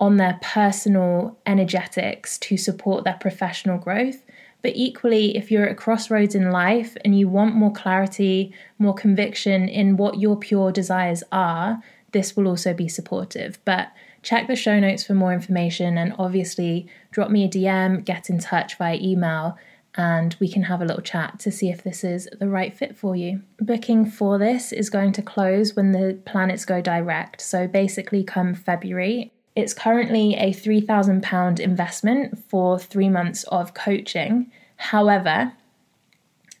on 0.00 0.16
their 0.16 0.40
personal 0.42 1.38
energetics 1.46 2.36
to 2.38 2.56
support 2.56 3.04
their 3.04 3.18
professional 3.20 3.78
growth. 3.78 4.24
But 4.60 4.72
equally, 4.74 5.36
if 5.36 5.52
you're 5.52 5.68
at 5.68 5.76
crossroads 5.76 6.34
in 6.34 6.50
life 6.50 6.96
and 7.04 7.16
you 7.16 7.28
want 7.28 7.54
more 7.54 7.72
clarity, 7.72 8.52
more 8.78 8.94
conviction 8.94 9.68
in 9.68 9.98
what 9.98 10.18
your 10.18 10.36
pure 10.36 10.72
desires 10.72 11.22
are, 11.30 11.80
this 12.10 12.36
will 12.36 12.48
also 12.48 12.74
be 12.74 12.88
supportive. 12.88 13.58
But 13.64 13.92
check 14.24 14.48
the 14.48 14.56
show 14.56 14.80
notes 14.80 15.04
for 15.04 15.14
more 15.14 15.32
information 15.32 15.96
and 15.96 16.14
obviously 16.18 16.88
drop 17.12 17.30
me 17.30 17.44
a 17.44 17.48
DM, 17.48 18.04
get 18.04 18.28
in 18.28 18.38
touch 18.40 18.76
via 18.76 18.98
email, 19.00 19.56
and 19.96 20.34
we 20.40 20.48
can 20.48 20.64
have 20.64 20.80
a 20.82 20.84
little 20.84 21.02
chat 21.02 21.38
to 21.38 21.52
see 21.52 21.68
if 21.68 21.84
this 21.84 22.02
is 22.02 22.28
the 22.40 22.48
right 22.48 22.76
fit 22.76 22.96
for 22.96 23.14
you. 23.14 23.42
Booking 23.60 24.04
for 24.06 24.38
this 24.38 24.72
is 24.72 24.90
going 24.90 25.12
to 25.12 25.22
close 25.22 25.76
when 25.76 25.92
the 25.92 26.18
planets 26.24 26.64
go 26.64 26.80
direct, 26.80 27.40
so 27.40 27.68
basically 27.68 28.24
come 28.24 28.54
February. 28.54 29.30
It's 29.54 29.72
currently 29.72 30.34
a 30.34 30.52
£3,000 30.52 31.60
investment 31.60 32.38
for 32.48 32.78
three 32.78 33.08
months 33.08 33.44
of 33.44 33.72
coaching. 33.72 34.50
However, 34.76 35.52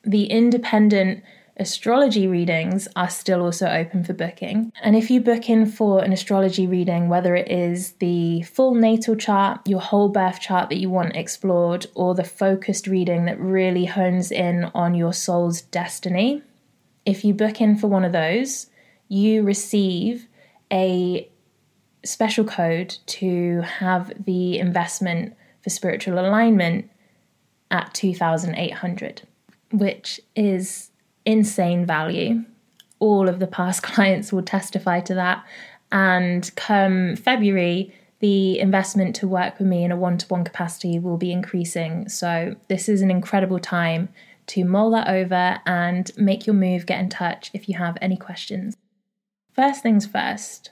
the 0.04 0.26
independent 0.26 1.24
astrology 1.56 2.26
readings 2.26 2.88
are 2.96 3.08
still 3.08 3.40
also 3.42 3.68
open 3.68 4.04
for 4.04 4.12
booking. 4.12 4.72
And 4.82 4.96
if 4.96 5.10
you 5.10 5.20
book 5.20 5.48
in 5.48 5.66
for 5.66 6.02
an 6.02 6.12
astrology 6.12 6.66
reading, 6.66 7.08
whether 7.08 7.34
it 7.34 7.50
is 7.50 7.92
the 7.92 8.42
full 8.42 8.74
natal 8.74 9.16
chart, 9.16 9.60
your 9.66 9.80
whole 9.80 10.08
birth 10.08 10.40
chart 10.40 10.68
that 10.70 10.78
you 10.78 10.90
want 10.90 11.16
explored, 11.16 11.86
or 11.94 12.14
the 12.14 12.24
focused 12.24 12.86
reading 12.86 13.24
that 13.26 13.38
really 13.38 13.84
hones 13.84 14.32
in 14.32 14.64
on 14.74 14.94
your 14.94 15.12
soul's 15.12 15.62
destiny, 15.62 16.42
if 17.06 17.24
you 17.24 17.34
book 17.34 17.60
in 17.60 17.76
for 17.76 17.86
one 17.86 18.04
of 18.04 18.12
those, 18.12 18.66
you 19.08 19.42
receive 19.42 20.26
a 20.72 21.28
special 22.04 22.44
code 22.44 22.96
to 23.06 23.60
have 23.62 24.12
the 24.24 24.58
investment 24.58 25.34
for 25.62 25.70
spiritual 25.70 26.18
alignment 26.18 26.90
at 27.70 27.94
2800 27.94 29.22
which 29.74 30.20
is 30.36 30.90
insane 31.24 31.86
value. 31.86 32.44
All 32.98 33.28
of 33.28 33.38
the 33.38 33.46
past 33.46 33.82
clients 33.82 34.32
will 34.32 34.42
testify 34.42 35.00
to 35.00 35.14
that. 35.14 35.44
And 35.92 36.50
come 36.56 37.16
February, 37.16 37.94
the 38.20 38.58
investment 38.58 39.14
to 39.16 39.28
work 39.28 39.58
with 39.58 39.68
me 39.68 39.84
in 39.84 39.92
a 39.92 39.96
one 39.96 40.18
to 40.18 40.26
one 40.28 40.44
capacity 40.44 40.98
will 40.98 41.18
be 41.18 41.30
increasing. 41.30 42.08
So, 42.08 42.56
this 42.68 42.88
is 42.88 43.02
an 43.02 43.10
incredible 43.10 43.58
time 43.58 44.08
to 44.46 44.64
mull 44.64 44.90
that 44.90 45.08
over 45.08 45.60
and 45.66 46.10
make 46.16 46.46
your 46.46 46.54
move. 46.54 46.86
Get 46.86 47.00
in 47.00 47.08
touch 47.08 47.50
if 47.52 47.68
you 47.68 47.76
have 47.76 47.98
any 48.00 48.16
questions. 48.16 48.76
First 49.52 49.82
things 49.82 50.06
first, 50.06 50.70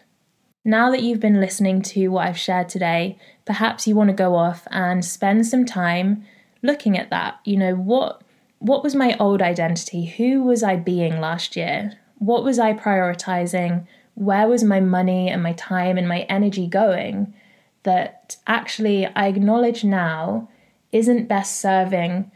now 0.65 0.91
that 0.91 1.03
you've 1.03 1.21
been 1.21 1.41
listening 1.41 1.83
to 1.83 2.09
what 2.09 2.27
I've 2.27 2.39
shared 2.39 2.69
today, 2.69 3.19
perhaps 3.45 3.87
you 3.87 3.95
want 3.95 4.11
to 4.11 4.15
go 4.15 4.35
off 4.35 4.67
and 4.71 5.05
spend 5.05 5.47
some 5.47 5.65
time 5.65 6.25
looking 6.63 6.97
at 6.97 7.11
that. 7.11 7.39
You 7.45 7.57
know, 7.57 7.75
what 7.75 8.23
what 8.63 8.85
was 8.85 8.95
my 8.95 9.17
old 9.19 9.43
identity? 9.43 10.07
Who 10.07 10.45
was 10.45 10.63
I 10.63 10.77
being 10.77 11.21
last 11.21 11.57
year? 11.57 11.99
What 12.19 12.45
was 12.45 12.61
I 12.61 12.75
prioritizing? 12.75 13.89
Where 14.15 14.47
was 14.47 14.63
my 14.63 14.79
money 14.79 15.29
and 15.29 15.43
my 15.43 15.53
time 15.55 15.99
and 15.99 16.07
my 16.07 16.21
energy 16.21 16.69
going? 16.69 17.35
That 17.83 18.37
actually 18.47 19.07
I 19.07 19.27
acknowledge 19.27 19.83
now 19.83 20.49
isn't 20.93 21.27
best 21.27 21.61
serving 21.61 22.31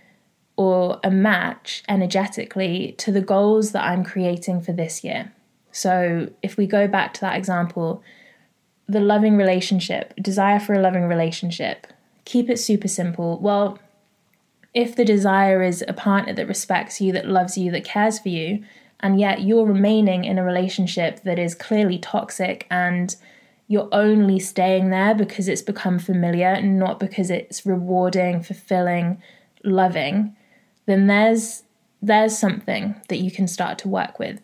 or 0.56 0.98
a 1.04 1.12
match 1.12 1.84
energetically 1.88 2.96
to 2.98 3.12
the 3.12 3.20
goals 3.20 3.70
that 3.70 3.84
I'm 3.84 4.02
creating 4.02 4.62
for 4.62 4.72
this 4.72 5.04
year. 5.04 5.32
So, 5.70 6.30
if 6.42 6.56
we 6.56 6.66
go 6.66 6.88
back 6.88 7.14
to 7.14 7.20
that 7.20 7.36
example, 7.36 8.02
the 8.88 9.00
loving 9.00 9.36
relationship, 9.36 10.12
desire 10.20 10.58
for 10.58 10.74
a 10.74 10.80
loving 10.80 11.06
relationship, 11.06 11.86
keep 12.24 12.50
it 12.50 12.58
super 12.58 12.88
simple. 12.88 13.38
Well, 13.38 13.78
if 14.76 14.94
the 14.94 15.06
desire 15.06 15.62
is 15.62 15.82
a 15.88 15.94
partner 15.94 16.34
that 16.34 16.46
respects 16.46 17.00
you, 17.00 17.10
that 17.10 17.26
loves 17.26 17.56
you, 17.56 17.70
that 17.70 17.82
cares 17.82 18.18
for 18.18 18.28
you, 18.28 18.62
and 19.00 19.18
yet 19.18 19.40
you're 19.40 19.64
remaining 19.64 20.24
in 20.24 20.38
a 20.38 20.44
relationship 20.44 21.22
that 21.22 21.38
is 21.38 21.54
clearly 21.54 21.98
toxic 21.98 22.66
and 22.70 23.16
you're 23.68 23.88
only 23.90 24.38
staying 24.38 24.90
there 24.90 25.14
because 25.14 25.48
it's 25.48 25.62
become 25.62 25.98
familiar, 25.98 26.60
not 26.60 27.00
because 27.00 27.30
it's 27.30 27.64
rewarding, 27.64 28.42
fulfilling, 28.42 29.20
loving, 29.64 30.36
then 30.84 31.06
there's 31.06 31.62
there's 32.02 32.36
something 32.36 32.94
that 33.08 33.16
you 33.16 33.30
can 33.30 33.48
start 33.48 33.78
to 33.78 33.88
work 33.88 34.18
with. 34.18 34.40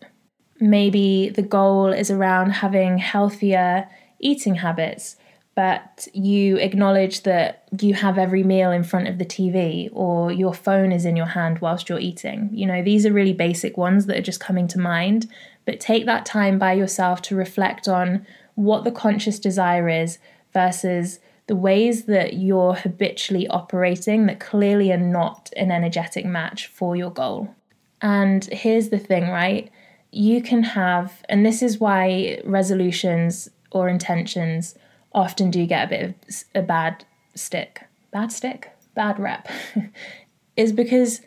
Maybe 0.59 1.29
the 1.29 1.43
goal 1.43 1.93
is 1.93 2.09
around 2.09 2.49
having 2.49 2.97
healthier 2.97 3.87
eating 4.19 4.55
habits, 4.55 5.15
but 5.55 6.07
you 6.13 6.57
acknowledge 6.57 7.23
that 7.23 7.67
you 7.79 7.93
have 7.93 8.17
every 8.17 8.43
meal 8.43 8.71
in 8.71 8.83
front 8.83 9.07
of 9.07 9.19
the 9.19 9.25
TV 9.25 9.89
or 9.93 10.31
your 10.31 10.53
phone 10.53 10.91
is 10.91 11.05
in 11.05 11.15
your 11.15 11.27
hand 11.27 11.59
whilst 11.59 11.89
you're 11.89 11.99
eating. 11.99 12.49
You 12.51 12.65
know, 12.65 12.83
these 12.83 13.05
are 13.05 13.13
really 13.13 13.33
basic 13.33 13.77
ones 13.77 14.07
that 14.07 14.17
are 14.17 14.23
just 14.23 14.39
coming 14.39 14.67
to 14.69 14.79
mind, 14.79 15.29
but 15.65 15.79
take 15.79 16.05
that 16.05 16.25
time 16.25 16.57
by 16.57 16.73
yourself 16.73 17.21
to 17.23 17.35
reflect 17.35 17.87
on 17.87 18.25
what 18.55 18.83
the 18.83 18.91
conscious 18.91 19.39
desire 19.39 19.87
is 19.89 20.17
versus 20.53 21.19
the 21.47 21.55
ways 21.55 22.05
that 22.05 22.33
you're 22.33 22.73
habitually 22.73 23.47
operating 23.47 24.25
that 24.25 24.39
clearly 24.39 24.91
are 24.91 24.97
not 24.97 25.51
an 25.55 25.71
energetic 25.71 26.25
match 26.25 26.67
for 26.67 26.95
your 26.95 27.11
goal. 27.11 27.53
And 28.01 28.45
here's 28.45 28.89
the 28.89 28.99
thing, 28.99 29.29
right? 29.29 29.69
You 30.11 30.41
can 30.41 30.63
have, 30.63 31.23
and 31.29 31.45
this 31.45 31.61
is 31.61 31.79
why 31.79 32.41
resolutions 32.43 33.49
or 33.71 33.89
intentions 33.89 34.75
often 35.13 35.51
do 35.51 35.65
get 35.65 35.85
a 35.85 35.89
bit 35.89 36.03
of 36.03 36.43
a 36.55 36.61
bad 36.61 37.05
stick. 37.35 37.83
Bad 38.11 38.31
stick? 38.31 38.71
Bad 38.95 39.19
rep. 39.19 39.47
is 40.55 40.71
because 40.71 41.21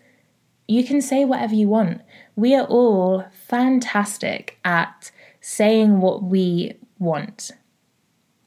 you 0.68 0.84
can 0.84 1.00
say 1.00 1.24
whatever 1.24 1.54
you 1.54 1.68
want. 1.68 2.00
We 2.34 2.54
are 2.54 2.66
all 2.66 3.24
fantastic 3.32 4.58
at 4.64 5.10
saying 5.40 6.00
what 6.00 6.22
we 6.22 6.74
want. 6.98 7.52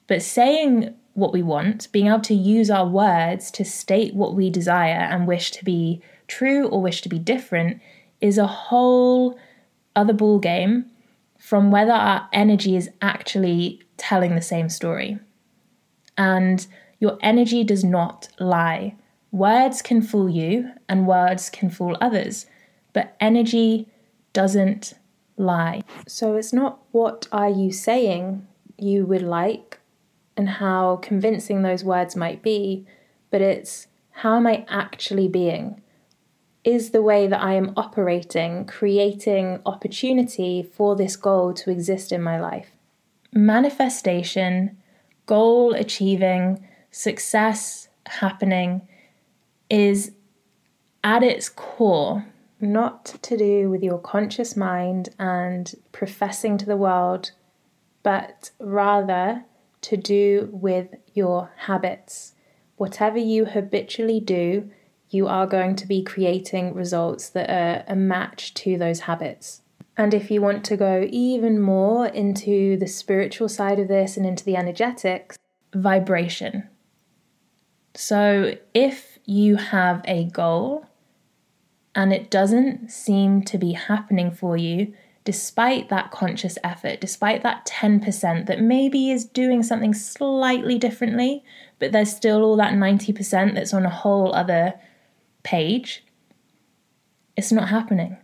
But 0.08 0.22
saying 0.22 0.94
what 1.14 1.34
we 1.34 1.44
want, 1.44 1.92
being 1.92 2.08
able 2.08 2.22
to 2.22 2.34
use 2.34 2.70
our 2.70 2.88
words 2.88 3.52
to 3.52 3.66
state 3.66 4.14
what 4.14 4.36
we 4.36 4.50
desire 4.50 5.08
and 5.12 5.28
wish 5.28 5.52
to 5.52 5.64
be 5.64 6.02
true 6.28 6.68
or 6.68 6.82
wish 6.82 7.02
to 7.02 7.10
be 7.10 7.20
different 7.20 7.82
is 8.22 8.38
a 8.38 8.48
whole 8.48 9.38
other 9.96 10.14
ball 10.14 10.40
game 10.40 10.86
from 11.38 11.72
whether 11.72 11.92
our 11.92 12.28
energy 12.34 12.76
is 12.76 12.90
actually 13.02 13.82
telling 13.98 14.36
the 14.36 14.42
same 14.42 14.70
story. 14.70 15.20
And 16.20 16.68
your 17.00 17.18
energy 17.22 17.64
does 17.64 17.84
not 17.84 18.28
lie. 18.40 18.96
Words 19.32 19.82
can 19.82 20.02
fool 20.02 20.30
you 20.30 20.72
and 20.90 21.08
words 21.08 21.50
can 21.50 21.70
fool 21.70 21.96
others, 22.02 22.46
but 22.92 23.16
energy 23.22 23.88
doesn't 24.34 24.96
lie. 25.38 25.82
So 26.08 26.36
it's 26.36 26.52
not 26.52 26.80
what 26.92 27.28
are 27.32 27.50
you 27.50 27.72
saying 27.72 28.46
you 28.78 29.06
would 29.06 29.22
like 29.22 29.80
and 30.36 30.50
how 30.50 30.98
convincing 30.98 31.62
those 31.62 31.86
words 31.86 32.18
might 32.18 32.44
be, 32.44 32.86
but 33.32 33.42
it's 33.42 33.88
how 34.12 34.36
am 34.36 34.46
I 34.46 34.66
actually 34.68 35.30
being? 35.30 35.82
Is 36.66 36.90
the 36.90 37.02
way 37.02 37.28
that 37.28 37.42
I 37.42 37.54
am 37.54 37.72
operating 37.78 38.66
creating 38.66 39.62
opportunity 39.66 40.64
for 40.64 40.98
this 40.98 41.16
goal 41.16 41.54
to 41.54 41.72
exist 41.72 42.12
in 42.12 42.22
my 42.22 42.40
life? 42.40 42.72
Manifestation, 43.32 44.76
goal 45.30 45.76
achieving, 45.76 46.68
success 46.90 47.88
happening 48.08 48.82
is 49.70 50.14
at 51.04 51.22
its 51.22 51.48
core 51.50 52.26
not 52.60 53.06
to 53.06 53.38
do 53.38 53.70
with 53.70 53.84
your 53.84 54.00
conscious 54.00 54.58
mind 54.58 55.10
and 55.20 55.76
professing 55.92 56.58
to 56.58 56.66
the 56.66 56.76
world, 56.76 57.30
but 58.02 58.50
rather 58.60 59.46
to 59.82 59.96
do 59.96 60.50
with 60.52 60.96
your 61.14 61.52
habits. 61.58 62.34
Whatever 62.78 63.20
you 63.20 63.46
habitually 63.46 64.20
do, 64.20 64.72
you 65.12 65.28
are 65.28 65.46
going 65.46 65.76
to 65.76 65.86
be 65.86 66.02
creating 66.02 66.74
results 66.74 67.30
that 67.30 67.52
are 67.52 67.84
a 67.88 67.96
match 67.96 68.56
to 68.56 68.80
those 68.80 69.02
habits. 69.02 69.62
And 70.00 70.14
if 70.14 70.32
you 70.32 70.42
want 70.42 70.64
to 70.64 70.78
go 70.78 71.06
even 71.12 71.60
more 71.60 72.08
into 72.08 72.78
the 72.78 72.88
spiritual 72.88 73.50
side 73.50 73.80
of 73.80 73.90
this 73.90 74.16
and 74.16 74.26
into 74.26 74.46
the 74.46 74.56
energetics, 74.56 75.38
vibration. 75.76 76.70
So 77.96 78.56
if 78.74 79.20
you 79.26 79.58
have 79.58 80.02
a 80.06 80.24
goal 80.24 80.86
and 81.94 82.14
it 82.14 82.32
doesn't 82.32 82.90
seem 82.94 83.44
to 83.44 83.58
be 83.58 83.74
happening 83.74 84.32
for 84.32 84.56
you, 84.56 84.94
despite 85.26 85.90
that 85.90 86.12
conscious 86.12 86.58
effort, 86.64 87.02
despite 87.02 87.44
that 87.44 87.66
10% 87.66 88.46
that 88.46 88.62
maybe 88.62 89.12
is 89.12 89.26
doing 89.26 89.62
something 89.62 89.94
slightly 89.94 90.78
differently, 90.78 91.44
but 91.78 91.92
there's 91.92 92.16
still 92.16 92.46
all 92.46 92.56
that 92.56 92.72
90% 92.72 93.54
that's 93.54 93.74
on 93.74 93.86
a 93.86 93.90
whole 93.90 94.34
other 94.34 94.76
page, 95.44 96.06
it's 97.36 97.52
not 97.52 97.68
happening. 97.68 98.16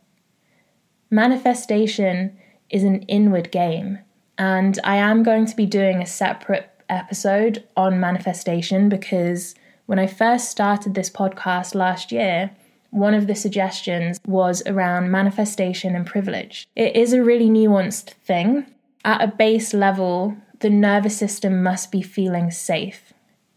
Manifestation 1.10 2.38
is 2.70 2.84
an 2.84 3.04
inward 3.04 3.52
game, 3.52 4.00
and 4.38 4.80
I 4.84 4.96
am 4.96 5.24
going 5.24 5.46
to 5.46 5.56
be 5.56 5.66
doing 5.66 6.02
a 6.02 6.06
separate 6.06 6.70
episode 6.90 7.64
on 7.78 8.00
manifestation 8.00 8.90
because 8.90 9.56
when 9.86 10.00
I 10.00 10.08
first 10.08 10.50
started 10.50 10.94
this 10.94 11.10
podcast 11.10 11.76
last 11.76 12.12
year, 12.12 12.52
one 12.90 13.14
of 13.14 13.28
the 13.28 13.36
suggestions 13.36 14.20
was 14.26 14.64
around 14.66 15.12
manifestation 15.12 15.96
and 15.96 16.08
privilege. 16.08 16.68
It 16.76 16.96
is 16.96 17.14
a 17.14 17.24
really 17.24 17.50
nuanced 17.50 18.12
thing. 18.26 18.66
At 19.04 19.22
a 19.22 19.28
base 19.28 19.74
level, 19.74 20.36
the 20.60 20.70
nervous 20.70 21.18
system 21.18 21.62
must 21.62 21.92
be 21.92 22.02
feeling 22.02 22.50
safe. 22.50 23.14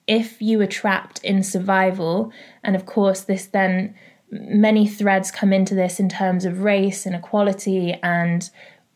If 0.07 0.43
you 0.43 0.61
are 0.61 0.67
trapped 0.67 1.25
in 1.25 1.43
survival, 1.43 2.33
and 2.63 2.77
of 2.77 2.85
course, 2.85 3.21
this 3.21 3.47
then 3.47 3.95
many 4.31 4.87
threads 4.87 5.31
come 5.31 5.53
into 5.53 5.75
this 5.75 5.99
in 5.99 6.09
terms 6.09 6.45
of 6.45 6.63
race 6.63 7.07
and 7.07 7.15
equality 7.15 7.95
and 8.03 8.51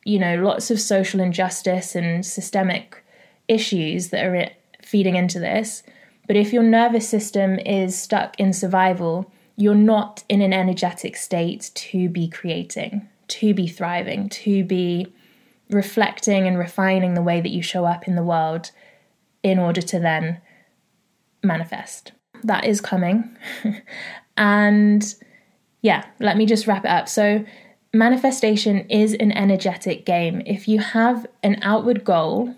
you 0.04 0.18
know 0.18 0.36
lots 0.36 0.70
of 0.70 0.80
social 0.80 1.20
injustice 1.20 1.94
and 1.94 2.24
systemic 2.26 3.02
issues 3.48 4.08
that 4.08 4.24
are 4.26 4.50
feeding 4.82 5.16
into 5.16 5.38
this 5.38 5.82
but 6.26 6.36
if 6.36 6.52
your 6.52 6.62
nervous 6.62 7.08
system 7.08 7.58
is 7.60 8.00
stuck 8.00 8.38
in 8.38 8.52
survival 8.52 9.32
you're 9.56 9.74
not 9.74 10.24
in 10.28 10.40
an 10.40 10.52
energetic 10.52 11.16
state 11.16 11.70
to 11.74 12.08
be 12.08 12.28
creating, 12.28 13.08
to 13.28 13.54
be 13.54 13.66
thriving, 13.66 14.28
to 14.28 14.64
be 14.64 15.06
reflecting 15.70 16.46
and 16.46 16.58
refining 16.58 17.14
the 17.14 17.22
way 17.22 17.40
that 17.40 17.50
you 17.50 17.62
show 17.62 17.84
up 17.84 18.08
in 18.08 18.14
the 18.14 18.22
world 18.22 18.70
in 19.42 19.58
order 19.58 19.82
to 19.82 19.98
then 19.98 20.40
manifest. 21.42 22.12
That 22.44 22.64
is 22.64 22.80
coming. 22.80 23.36
and 24.36 25.14
yeah, 25.82 26.04
let 26.20 26.36
me 26.36 26.46
just 26.46 26.66
wrap 26.66 26.84
it 26.84 26.90
up. 26.90 27.08
So, 27.08 27.44
manifestation 27.92 28.88
is 28.88 29.14
an 29.14 29.32
energetic 29.32 30.06
game. 30.06 30.42
If 30.46 30.68
you 30.68 30.78
have 30.78 31.26
an 31.42 31.58
outward 31.62 32.04
goal, 32.04 32.54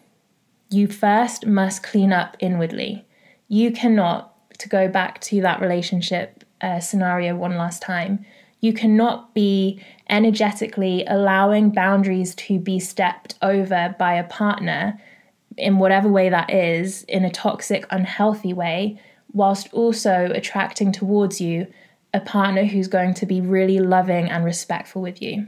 you 0.70 0.87
first 0.87 1.46
must 1.46 1.82
clean 1.82 2.12
up 2.12 2.37
inwardly. 2.38 3.04
You 3.48 3.72
cannot, 3.72 4.32
to 4.58 4.68
go 4.68 4.88
back 4.88 5.20
to 5.22 5.40
that 5.40 5.60
relationship 5.60 6.44
uh, 6.60 6.80
scenario 6.80 7.34
one 7.37 7.56
last 7.56 7.82
time. 7.82 8.24
You 8.60 8.72
cannot 8.72 9.34
be 9.34 9.80
energetically 10.08 11.04
allowing 11.06 11.70
boundaries 11.70 12.34
to 12.37 12.58
be 12.58 12.78
stepped 12.78 13.34
over 13.42 13.94
by 13.98 14.14
a 14.14 14.24
partner 14.24 14.98
in 15.56 15.78
whatever 15.78 16.08
way 16.08 16.28
that 16.28 16.50
is, 16.50 17.04
in 17.04 17.24
a 17.24 17.30
toxic, 17.30 17.87
unhealthy 17.90 18.52
way, 18.52 19.00
whilst 19.35 19.70
also 19.75 20.31
attracting 20.35 20.92
towards 20.92 21.40
you 21.40 21.66
a 22.14 22.20
partner 22.20 22.64
who's 22.64 22.88
going 22.88 23.12
to 23.12 23.27
be 23.27 23.42
really 23.42 23.79
loving 23.81 24.31
and 24.31 24.44
respectful 24.44 25.03
with 25.03 25.20
you. 25.20 25.47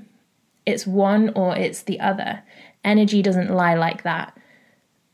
It's 0.66 0.86
one 0.86 1.30
or 1.34 1.56
it's 1.56 1.82
the 1.82 2.00
other. 2.00 2.42
Energy 2.84 3.22
doesn't 3.22 3.50
lie 3.50 3.74
like 3.74 4.02
that. 4.02 4.36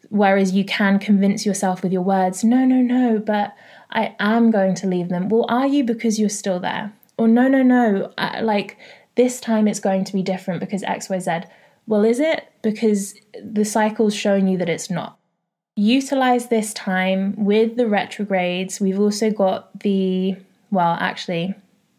Whereas 0.08 0.52
you 0.52 0.64
can 0.64 0.98
convince 0.98 1.46
yourself 1.46 1.82
with 1.82 1.92
your 1.92 2.02
words, 2.02 2.42
no, 2.42 2.64
no, 2.64 2.80
no, 2.80 3.18
but 3.18 3.54
I 3.90 4.16
am 4.18 4.50
going 4.50 4.74
to 4.76 4.86
leave 4.86 5.10
them. 5.10 5.28
Well, 5.28 5.46
are 5.48 5.66
you 5.66 5.84
because 5.84 6.18
you're 6.18 6.28
still 6.28 6.58
there? 6.58 6.92
or 7.18 7.28
no, 7.28 7.48
no, 7.48 7.62
no, 7.62 8.12
I, 8.18 8.40
like 8.40 8.78
this 9.14 9.40
time 9.40 9.68
it's 9.68 9.80
going 9.80 10.04
to 10.04 10.12
be 10.12 10.22
different 10.22 10.60
because 10.60 10.82
XYZ. 10.82 11.48
Well, 11.86 12.04
is 12.04 12.20
it? 12.20 12.48
Because 12.62 13.14
the 13.42 13.64
cycle's 13.64 14.14
showing 14.14 14.48
you 14.48 14.58
that 14.58 14.68
it's 14.68 14.90
not. 14.90 15.18
Utilize 15.74 16.48
this 16.48 16.74
time 16.74 17.34
with 17.36 17.76
the 17.76 17.86
retrogrades. 17.86 18.78
We've 18.78 19.00
also 19.00 19.30
got 19.30 19.80
the, 19.80 20.36
well, 20.70 20.96
actually, 21.00 21.54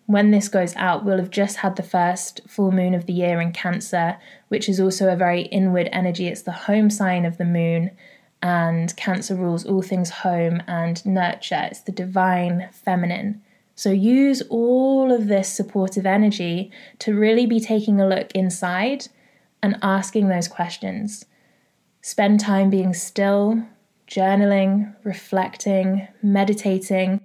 when 0.05 0.29
this 0.29 0.47
goes 0.47 0.75
out, 0.75 1.03
we'll 1.03 1.17
have 1.17 1.31
just 1.31 1.57
had 1.57 1.75
the 1.75 1.83
first 1.83 2.41
full 2.47 2.71
moon 2.71 2.93
of 2.93 3.07
the 3.07 3.13
year 3.13 3.41
in 3.41 3.51
Cancer, 3.51 4.17
which 4.49 4.69
is 4.69 4.79
also 4.79 5.11
a 5.11 5.15
very 5.15 5.43
inward 5.43 5.89
energy. 5.91 6.27
It's 6.27 6.43
the 6.43 6.51
home 6.51 6.89
sign 6.91 7.25
of 7.25 7.37
the 7.37 7.45
moon, 7.45 7.89
and 8.43 8.95
Cancer 8.95 9.33
rules 9.33 9.65
all 9.65 9.81
things 9.81 10.09
home 10.09 10.61
and 10.67 11.03
nurture. 11.05 11.67
It's 11.71 11.79
the 11.79 11.91
divine 11.91 12.69
feminine. 12.71 13.41
So 13.75 13.89
use 13.89 14.43
all 14.49 15.11
of 15.11 15.27
this 15.27 15.49
supportive 15.49 16.05
energy 16.05 16.69
to 16.99 17.15
really 17.15 17.47
be 17.47 17.59
taking 17.59 17.99
a 17.99 18.07
look 18.07 18.31
inside 18.33 19.07
and 19.63 19.79
asking 19.81 20.27
those 20.27 20.47
questions. 20.47 21.25
Spend 22.05 22.41
time 22.41 22.69
being 22.69 22.93
still, 22.93 23.63
journaling, 24.09 24.93
reflecting, 25.05 26.05
meditating. 26.21 27.21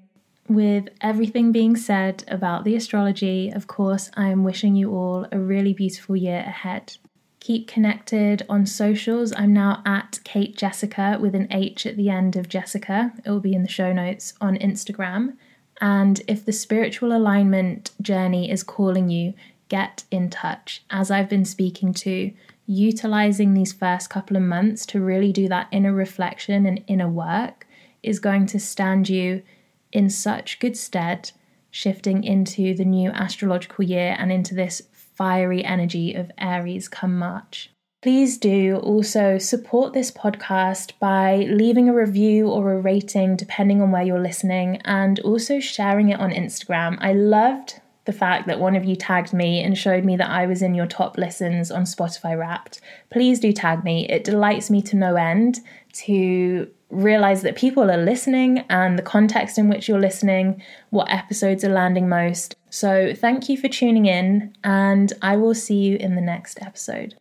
With 0.49 0.89
everything 1.01 1.51
being 1.51 1.75
said 1.75 2.23
about 2.29 2.63
the 2.63 2.77
astrology, 2.77 3.51
of 3.51 3.67
course, 3.67 4.09
I 4.15 4.29
am 4.29 4.45
wishing 4.45 4.77
you 4.77 4.93
all 4.93 5.27
a 5.33 5.39
really 5.41 5.73
beautiful 5.73 6.15
year 6.15 6.39
ahead. 6.47 6.97
Keep 7.41 7.67
connected 7.67 8.47
on 8.49 8.67
socials. 8.67 9.33
I'm 9.37 9.53
now 9.53 9.83
at 9.85 10.21
Kate 10.23 10.57
Jessica 10.57 11.19
with 11.21 11.35
an 11.35 11.49
H 11.51 11.85
at 11.85 11.97
the 11.97 12.09
end 12.09 12.37
of 12.37 12.49
Jessica. 12.49 13.13
It 13.25 13.29
will 13.29 13.41
be 13.41 13.55
in 13.55 13.65
the 13.65 13.69
show 13.69 13.93
notes 13.93 14.35
on 14.41 14.57
Instagram. 14.59 15.37
And 15.81 16.23
if 16.29 16.45
the 16.45 16.53
spiritual 16.53 17.13
alignment 17.13 17.91
journey 18.01 18.49
is 18.49 18.63
calling 18.63 19.11
you, 19.11 19.35
get 19.69 20.05
in 20.13 20.31
touch. 20.31 20.85
As 20.89 21.11
I've 21.11 21.29
been 21.29 21.45
speaking 21.45 21.93
to, 21.95 22.33
utilizing 22.69 23.55
these 23.55 23.73
first 23.73 24.11
couple 24.11 24.37
of 24.37 24.43
months 24.43 24.85
to 24.85 25.01
really 25.01 25.33
do 25.33 25.49
that 25.49 25.67
inner 25.73 25.93
reflection 25.93 26.67
and 26.67 26.85
inner 26.87 27.09
work 27.09 27.67
is 28.03 28.21
going 28.21 28.45
to 28.47 28.61
stand 28.61 29.09
you 29.09 29.43
in 29.91 30.11
such 30.11 30.61
good 30.61 30.77
stead 30.77 31.33
shifting 31.71 32.23
into 32.23 32.75
the 32.75 32.85
new 32.85 33.11
astrological 33.11 33.85
year 33.85 34.15
and 34.19 34.31
into 34.31 34.55
this 34.55 34.83
fiery 34.93 35.65
energy 35.65 36.15
of 36.15 36.31
Aries 36.39 36.89
come 36.89 37.19
March. 37.19 37.71
Please 38.03 38.39
do 38.39 38.77
also 38.77 39.39
support 39.39 39.93
this 39.93 40.11
podcast 40.11 40.93
by 41.01 41.47
leaving 41.49 41.89
a 41.89 41.95
review 41.95 42.49
or 42.49 42.73
a 42.73 42.81
rating, 42.81 43.35
depending 43.35 43.83
on 43.83 43.91
where 43.91 44.05
you're 44.05 44.21
listening, 44.23 44.77
and 44.85 45.19
also 45.21 45.59
sharing 45.59 46.11
it 46.11 46.21
on 46.21 46.31
Instagram. 46.31 46.97
I 47.01 47.15
loved 47.15 47.81
the 48.09 48.13
fact 48.15 48.47
that 48.47 48.59
one 48.59 48.75
of 48.75 48.87
you 48.87 48.97
tagged 48.97 49.35
me 49.35 49.63
and 49.63 49.77
showed 49.77 50.03
me 50.03 50.17
that 50.17 50.31
I 50.31 50.47
was 50.47 50.63
in 50.63 50.75
your 50.75 50.87
top 50.87 51.19
listens 51.19 51.71
on 51.71 51.83
Spotify 51.83 52.39
Wrapped. 52.39 52.81
Please 53.11 53.39
do 53.39 53.53
tag 53.53 53.85
me. 53.85 54.09
It 54.09 54.25
delights 54.25 54.71
me 54.71 54.81
to 54.81 54.97
no 54.97 55.17
end 55.17 55.61
to 56.07 56.67
realize 56.89 57.43
that 57.43 57.55
people 57.55 57.91
are 57.91 58.03
listening 58.03 58.61
and 58.71 58.99
the 58.99 59.03
context 59.03 59.59
in 59.59 59.69
which 59.69 59.89
you're 59.89 60.01
listening, 60.01 60.63
what 60.89 61.11
episodes 61.11 61.65
are 61.65 61.69
landing 61.69 62.09
most. 62.09 62.57
So, 62.71 63.13
thank 63.15 63.51
you 63.51 63.59
for 63.59 63.69
tuning 63.69 64.07
in, 64.07 64.55
and 64.65 65.13
I 65.21 65.37
will 65.37 65.55
see 65.55 65.77
you 65.77 65.97
in 65.97 66.15
the 66.15 66.23
next 66.23 66.63
episode. 66.63 67.15